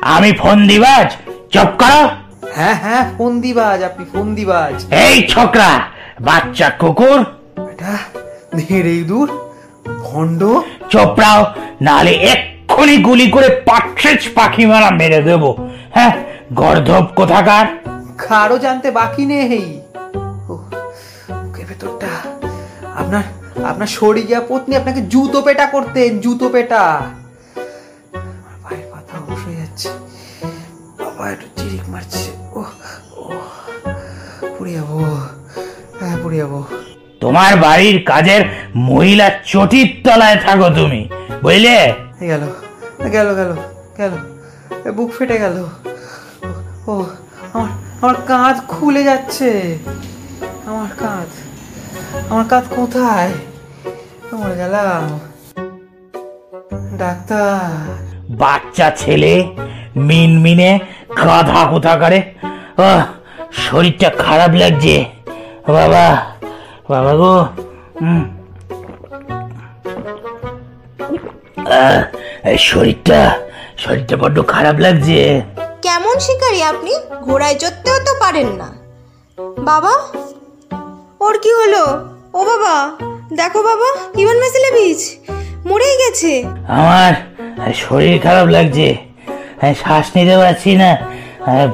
আমি 0.00 0.32
ফোন 0.32 0.66
দিবাজ 0.68 1.12
চুপ 1.50 1.70
করো। 1.78 2.08
হ্যাঁ 2.54 2.74
হ্যাঁ 2.74 3.04
ফন্দিবাজ 3.18 3.82
আপনি 3.82 4.04
ফন্দিবাজ। 4.12 4.92
এই 4.92 5.28
ছোকরা 5.28 5.80
বাচ্চা 6.20 6.70
কুকুর। 6.70 7.20
এটা 7.70 7.96
ধেড়ে 8.58 8.96
দূর। 9.02 9.28
ভণ্ড? 10.04 10.40
চোপড়াও 10.90 11.40
নালে 11.82 12.14
এক্ষুনি 12.32 12.96
গুলি 12.96 13.30
করে 13.30 13.48
পাট্রেজ 13.68 14.28
পাখি 14.34 14.66
মারা 14.66 14.90
মেরে 14.90 15.20
দেব। 15.22 15.44
হ্যাঁ 15.94 16.12
গর্ধব 16.52 17.04
কোথাকার? 17.16 17.66
কারও 18.18 18.58
জানতে 18.58 18.90
বাকি 18.90 19.24
নেই। 19.26 19.80
বুকের 21.42 21.66
ভেতরটা। 21.66 22.10
আপনার 22.94 23.24
আপনার 23.64 23.86
শরিয়া 23.86 24.40
পত্নী 24.48 24.76
আপনাকে 24.76 25.00
জুতো 25.02 25.42
পেটা 25.42 25.66
করতেন 25.66 26.20
জুতো 26.20 26.48
পেটা। 26.48 26.82
আমার 28.14 28.56
পায়ের 28.64 28.86
পাতা 28.92 29.14
অবশ 29.18 29.40
হয়ে 29.46 29.56
যাচ্ছে। 29.56 29.88
বাবা 30.98 31.24
একটু 31.30 31.46
চিরিক 31.56 31.84
মারছে। 31.88 32.30
ও 32.54 32.62
ও 33.16 33.32
পড়ে 34.58 34.72
যাব 34.72 34.90
হ্যাঁ 36.00 36.16
পড়ে 36.24 36.36
যাব। 36.36 36.54
তোমার 37.20 37.56
বাড়ির 37.56 38.02
কাজের 38.04 38.44
মহিলা 38.76 39.30
চটির 39.44 40.00
তলায় 40.04 40.36
থাকো 40.36 40.70
তুমি 40.70 41.08
বুঝলে? 41.42 41.92
গেল 42.20 42.40
গেল 43.12 43.34
গেল 43.34 43.52
গেল 43.98 44.12
বুক 44.92 45.12
ফেটে 45.18 45.38
গেল। 45.38 45.64
ও 46.86 47.04
আমার 47.52 47.68
আমার 48.02 48.14
কাঁধ 48.14 48.60
খুলে 48.68 49.04
যাচ্ছে। 49.04 49.78
আমার 50.66 50.88
কাঁধ 50.98 51.28
আমার 52.32 52.44
কাঁধ 52.44 52.64
কোথায়? 52.76 53.32
মরে 54.32 54.56
গেলাম। 54.56 55.20
ডাক্তার। 56.98 57.70
বাচ্চা 58.30 58.90
ছেলে 58.90 59.44
মিন 59.96 60.06
মিনমিনে 60.06 60.78
গাধা 61.24 61.66
কোথাকারে 61.70 62.22
আহ, 62.78 63.02
শরীরটা 63.52 64.10
খারাপ 64.10 64.50
লাগছে। 64.50 65.04
বাবা। 65.68 66.35
বাবা 66.90 67.12
গো। 67.20 67.34
আহ, 71.78 72.00
এই 72.50 72.58
শরীরটা 72.68 73.20
শরীরটা 73.82 74.14
বড্ড 74.22 74.36
খারাপ 74.52 74.76
লাগছে। 74.84 75.20
কেমন 75.82 76.16
শিকারী 76.26 76.60
আপনি? 76.72 76.92
ঘোড়ায় 77.26 77.56
চড়তেও 77.62 77.98
তো 78.06 78.12
পারেন 78.22 78.48
না। 78.60 78.68
বাবা 79.70 79.92
ওর 81.26 81.34
কি 81.42 81.50
হলো? 81.60 81.84
ও 82.38 82.40
বাবা 82.50 82.74
দেখো 83.40 83.60
বাবা 83.68 83.88
ইভান 84.20 84.38
ভ্যাসিলেভিচ 84.42 85.00
মরেই 85.68 85.96
গেছে। 86.02 86.32
আমার 86.82 87.12
শরীর 87.82 88.16
খারাপ 88.24 88.46
লাগছে। 88.56 88.88
শ্বাস 89.80 90.06
নিতে 90.16 90.36
পারছি 90.42 90.70
না। 90.82 90.90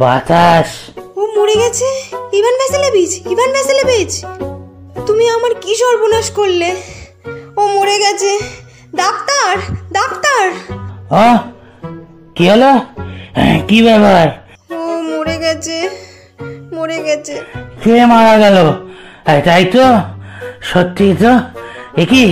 বাতাস। 0.03 0.69
ও 1.19 1.23
মরে 1.37 1.55
গেছে? 1.63 1.89
ইভান 2.39 2.55
ভ্যাসিলেভিচ 2.61 3.11
ইভান 3.33 3.51
ভ্যাসিলেভিচ 3.57 4.13
তুমি 5.23 5.37
আমার 5.39 5.55
কি 5.65 5.73
সর্বনাশ 5.83 6.27
করলে? 6.39 6.69
ও 7.61 7.63
মরে 7.75 7.97
গেছে। 8.05 8.33
Doctor 9.01 9.53
doctor. 9.97 10.45
ও 11.25 11.27
কি 12.37 12.45
হলো? 12.53 12.73
কি 13.69 13.79
ব্যাপার? 13.87 14.27
ও 14.77 14.79
মরে 15.11 15.37
গেছে 15.45 15.77
মরে 16.77 16.99
গেছে। 17.09 17.35
কে 17.83 17.93
মারা 18.13 18.35
গেল? 18.45 18.57
তাই 19.47 19.65
তো 19.75 19.85
সত্যি 20.71 21.07
তো। 21.23 21.33
এ 22.03 22.05
কি? 22.13 22.25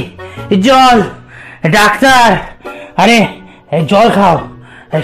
জল 0.67 0.97
ডাক্তার। 1.77 2.29
আরে 3.03 3.19
জল 3.93 4.09
খাও। 4.17 4.37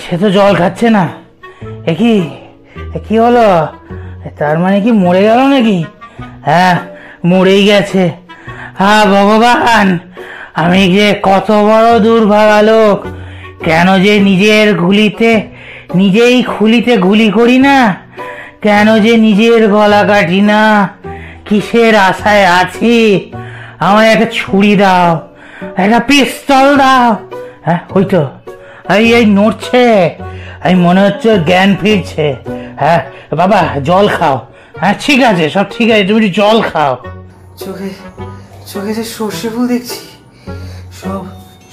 সে 0.05 0.15
তো 0.23 0.27
জল 0.37 0.53
খাচ্ছে 0.61 0.87
না। 0.97 1.05
এ 1.91 1.93
কি? 2.01 2.15
কি 3.07 3.15
হলো? 3.25 3.47
তার 4.39 4.57
মানে 4.63 4.79
কি 4.85 4.91
মরে 5.05 5.23
গেল 5.29 5.41
নাকি? 5.55 5.79
হ্যাঁ 6.49 6.77
মরেই 7.31 7.63
গেছে। 7.71 8.05
হ্যাঁ 8.81 9.05
ভগবান, 9.15 9.87
আমি 10.63 10.83
যে 10.97 11.09
কত 11.29 11.49
বড় 11.69 11.91
দুর্ভাগা 12.07 12.61
লোক, 12.71 12.99
কেন 13.67 13.89
যে 14.05 14.15
নিজের 14.29 14.67
গুলিতে, 14.83 15.31
নিজেই 16.01 16.37
খুলিতে 16.53 16.93
গুলি 17.07 17.29
করি 17.39 17.59
না? 17.67 17.79
কেন 18.65 18.89
যে 19.05 19.13
নিজের 19.27 19.63
গলা 19.75 20.03
কাটি 20.11 20.41
না? 20.51 20.63
কিসের 21.47 21.95
আশায় 22.09 22.47
আছি? 22.61 22.97
আমায় 23.87 24.09
একটা 24.15 24.29
ছুরি 24.39 24.75
দাও, 24.83 25.09
একটা 25.83 25.99
পিস্তল 26.09 26.67
দাও। 26.83 27.07
হ্যাঁ 27.67 27.81
ওই 27.97 28.05
তো, 28.13 28.23
এই 28.97 29.05
এই 29.19 29.25
নড়ছে, 29.39 29.87
এই 30.69 30.75
মনে 30.85 31.01
হচ্ছে 31.07 31.31
জ্ঞান 31.49 31.71
ফিরছে। 31.81 32.27
হ্যাঁ 32.81 33.01
বাবা, 33.41 33.61
জল 33.89 34.07
খাও। 34.17 34.37
হ্যাঁ 34.81 34.95
ঠিক 35.05 35.21
আছে, 35.31 35.45
সব 35.55 35.67
ঠিক 35.75 35.89
আছে, 35.93 36.05
তুমি 36.11 36.29
জল 36.41 36.59
খাও। 36.71 36.95
চোখে 37.63 37.91
চোখে 38.67 38.93
যে 38.95 39.05
সর্ষে 39.15 39.49
ফুল 39.51 39.65
দেখছি 39.69 40.01
সব 41.01 41.23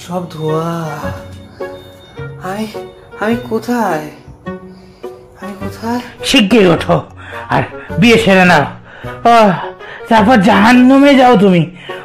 সব 0.06 0.22
ধোয়া। 0.30 0.72
আমি 2.50 2.66
আমি 3.20 3.36
কোথায়? 3.50 4.06
আমি 5.40 5.54
কোথায়? 5.60 6.00
শিগগির 6.24 6.66
ওঠো 6.74 6.96
আর 7.54 7.62
বিয়ে 7.98 8.18
সেরে 8.24 8.44
নাও। 8.50 8.64
তারপর 10.08 10.36
জাহান্নামে 10.48 11.12
যাও 11.20 11.34
তুমি। 11.36 11.62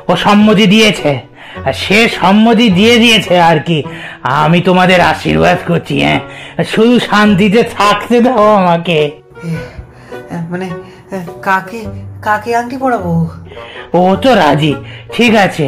ও 0.08 0.12
সম্মতি 0.16 0.66
দিয়েছে 0.68 1.12
আর 1.66 1.74
সে 1.84 2.00
সম্মতি 2.20 2.68
দিয়ে 2.70 2.96
দিয়েছে 3.04 3.36
আর 3.50 3.58
কি। 3.68 3.80
আমি 4.24 4.60
তোমাদের 4.62 5.00
আশীর্বাদ 5.12 5.58
করছি 5.68 5.96
হ্যাঁ? 6.04 6.20
শুধু 6.74 6.96
শান্তিতে 7.10 7.62
থাকতে 7.78 8.16
দাও 8.26 8.46
আমাকে। 8.62 9.00
মানে 10.52 10.68
কাকে 11.42 11.82
কাকে 12.26 12.52
আংটি 12.56 12.78
পরাবো? 12.84 13.14
ও 13.94 14.02
তো 14.24 14.30
রাজি। 14.36 14.74
ঠিক 15.14 15.34
আছে 15.46 15.68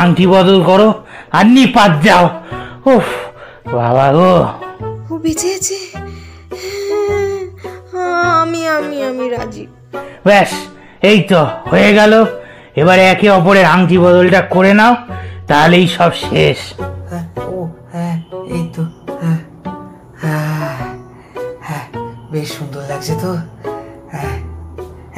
আংটি 0.00 0.24
বদল 0.26 0.58
করো 0.64 0.88
আর 1.32 1.46
নিপাত 1.54 1.92
যাও। 2.06 2.24
উফ 2.94 3.06
বাবা 3.76 4.06
গো। 4.12 4.34
ও 5.10 5.14
বেঁচে 5.24 5.48
আছে 5.56 5.78
হ্যাঁ, 7.92 8.26
আমি 8.42 8.60
আমি 8.76 8.96
আমি 9.08 9.24
রাজি। 9.28 9.64
ব্যাস 10.26 10.50
এই 11.02 11.18
তো 11.30 11.40
হয়ে 11.70 11.90
গেল। 11.98 12.12
এবারে 12.80 13.02
একে 13.12 13.28
অপরের 13.30 13.66
আংটি 13.74 13.96
বদলটা 13.98 14.40
করে 14.54 14.72
নাও 14.74 14.92
তাহলেই 15.48 15.86
সব 15.96 16.10
শেষ। 16.26 16.58
হ্যাঁ 17.10 17.26
ও 17.54 17.58
হ্যাঁ 17.92 18.16
এই 18.54 18.64
তো 18.74 18.82
হ্যাঁ 19.22 19.40
হ্যাঁ 20.22 20.76
হ্যাঁ 21.66 21.86
বেশ 22.32 22.48
সুন্দর 22.56 22.82
লাগছে 22.90 23.14
তো। 23.22 23.30
হ্যাঁ। 24.14 24.36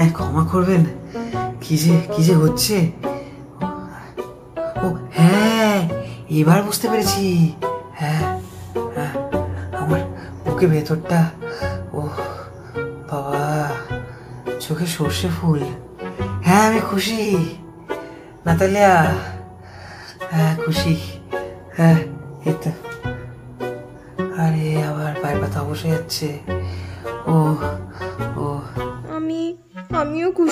হ্যাঁ 0.02 0.14
ক্ষমা 0.14 0.44
করবেন। 0.44 0.82
কি 1.60 1.74
যে 1.76 1.94
কি 2.16 2.22
যে 2.22 2.34
হচ্ছে? 2.34 2.76
ও 4.84 4.86
হ্যাঁ 5.14 5.88
এবার 6.30 6.62
বুঝতে 6.62 6.86
পেরেছি। 6.88 7.52
হ্যাঁ 7.94 8.22
হ্যাঁ 8.96 9.12
আমার 9.76 10.00
বুকে 10.44 10.66
ভেতরটা 10.66 11.20
ও 11.92 12.00
বাবা, 13.10 13.70
চোখে 14.60 14.86
সর্ষে 14.86 15.28
ফুল। 15.40 15.60
হ্যাঁ 16.42 16.62
আমি 16.68 16.80
খুশি। 16.90 17.20
নাতালিয়া 18.46 18.94
হ্যাঁ 20.30 20.56
খুশি। 20.66 20.94
হ্যাঁ 21.76 21.98
এই 22.44 22.54
তো। 22.62 22.70
আরে 24.42 24.84
আবার 24.84 25.12
পায়ের 25.22 25.38
ব্যথা 25.40 25.60
বসে 25.62 25.88
যাচ্ছে। 25.88 26.28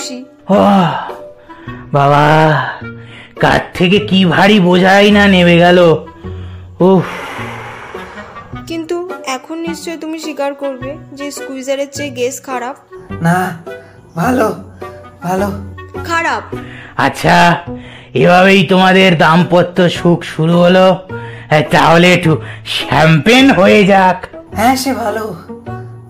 খুশি। 0.00 0.24
বাবা 1.92 2.24
কার 3.40 3.60
থেকে 3.74 3.98
কি 3.98 4.24
ভারী 4.24 4.60
বোঝাই 4.60 5.10
না 5.10 5.24
নেমে 5.28 5.56
গেল। 5.56 5.78
উফ। 6.80 7.06
কিন্তু 8.66 8.96
এখন 9.26 9.56
নিশ্চয় 9.58 9.96
তুমি 9.96 10.18
স্বীকার 10.18 10.54
করবে 10.54 10.90
যে 11.12 11.30
স্কুইজারের 11.30 11.86
চেয়ে 11.92 12.10
গেস 12.10 12.36
খারাপ? 12.42 12.76
না 13.22 13.38
ভালো 14.16 14.46
ভালো। 15.22 15.48
খারাপ? 16.04 16.42
আচ্ছা 16.96 17.36
এভাবেই 18.14 18.62
তোমাদের 18.66 19.18
দাম্পত্য 19.18 19.90
সুখ 19.90 20.20
শুরু 20.24 20.54
হলো। 20.60 20.86
হ্যাঁ, 21.48 21.64
তাহলে 21.70 22.06
একটু 22.14 22.32
শ্যাম্পেন 22.66 23.50
হয়ে 23.50 23.80
যাক। 23.84 24.18
হ্যাঁ 24.54 24.76
সে 24.76 24.90
ভালো 24.94 25.24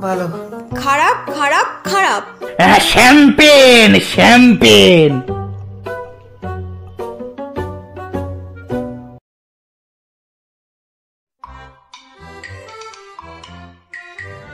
ভালো। 0.01 0.60
খারাপ 0.77 1.17
খারাপ 1.39 1.67
খারাপ। 1.85 2.23
হ্যাঁ, 2.59 2.81
শ্যাম্পেন 2.81 4.01
শ্যাম্পেন। 4.01 5.13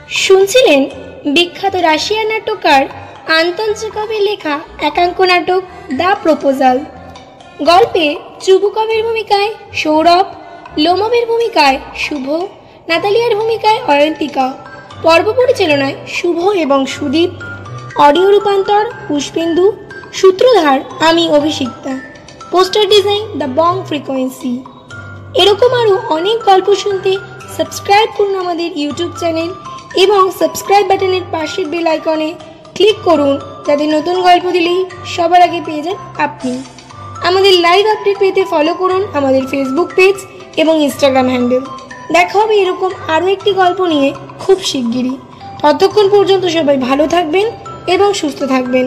শুনছিলেন 0.09 0.81
বিখ্যাত 1.33 1.75
রাশিয়ান 1.75 2.27
নাট্যকার 2.27 2.83
আন্তন 3.39 3.73
চেকভের 3.73 4.21
লেখা 4.21 4.59
একাঙ্ক 4.81 5.21
নাটক 5.21 5.61
দ্য 5.97 6.15
প্রপোজাল। 6.23 6.77
গল্পে 7.63 8.15
চুবুকবের 8.41 9.03
ভূমিকায় 9.03 9.53
সৌরভ 9.73 10.25
লোমবের 10.77 11.25
ভূমিকায় 11.25 11.77
শুভ 11.95 12.27
নাতালিয়ার 12.87 13.35
ভূমিকায় 13.35 13.79
অয়ন্তিকা। 13.87 14.66
পর্ব 15.03 15.27
পরিচালনায় 15.39 15.95
শুভ 16.07 16.37
এবং 16.65 16.79
সুদীপ, 16.85 17.31
অডিও 18.05 18.27
রূপান্তর 18.31 18.83
পুষ্পেন্দু, 19.07 19.65
সূত্রধার 20.13 20.77
আমি 20.99 21.23
Abhishikta, 21.29 21.91
poster 22.51 22.85
design 22.89 23.23
the 23.39 23.47
Bong 23.59 23.73
Frequency. 23.89 24.53
এরকম 25.41 25.71
আরও 25.81 25.95
অনেক 26.09 26.37
গল্প 26.49 26.67
শুনতে 26.83 27.11
সাবস্ক্রাইব 27.57 28.09
করুন 28.17 28.35
আমাদের 28.43 28.69
ইউটিউব 28.77 29.11
চ্যানেল 29.19 29.49
এবং 30.03 30.21
সাবস্ক্রাইব 30.39 30.85
বাটনের 30.89 31.25
পাশের 31.31 31.65
বেল 31.65 31.87
আইকনে 31.87 32.29
ক্লিক 32.75 32.97
করুন 33.05 33.33
যাতে 33.67 33.85
নতুন 33.95 34.15
গল্প 34.27 34.45
দিলেই 34.51 34.79
সবার 35.15 35.41
আগে 35.41 35.59
পেয়ে 35.65 35.81
যান 35.85 35.97
আপনি। 36.17 36.53
আমাদের 37.27 37.53
লাইভ 37.65 37.83
আপডেট 37.93 38.17
পেতে 38.19 38.43
ফলো 38.45 38.73
করুন 38.73 39.01
আমাদের 39.13 39.43
ফেসবুক 39.51 39.89
পেজ 39.95 40.15
এবং 40.61 40.73
ইনস্টাগ্রাম 40.85 41.27
হ্যান্ডেল 41.33 41.63
দেখা 42.11 42.35
হবে 42.39 42.55
এরকম 42.55 42.91
আরও 43.07 43.27
একটি 43.27 43.51
গল্প 43.53 43.79
নিয়ে 43.85 44.13
খুব 44.39 44.57
শিগগিরই। 44.59 45.15
ততক্ষণ 45.61 46.05
পর্যন্ত 46.09 46.45
সবাই 46.45 46.77
ভালো 46.77 47.07
থাকবেন 47.07 47.45
এবং 47.87 48.13
সুস্থ 48.13 48.39
থাকবেন। 48.43 48.85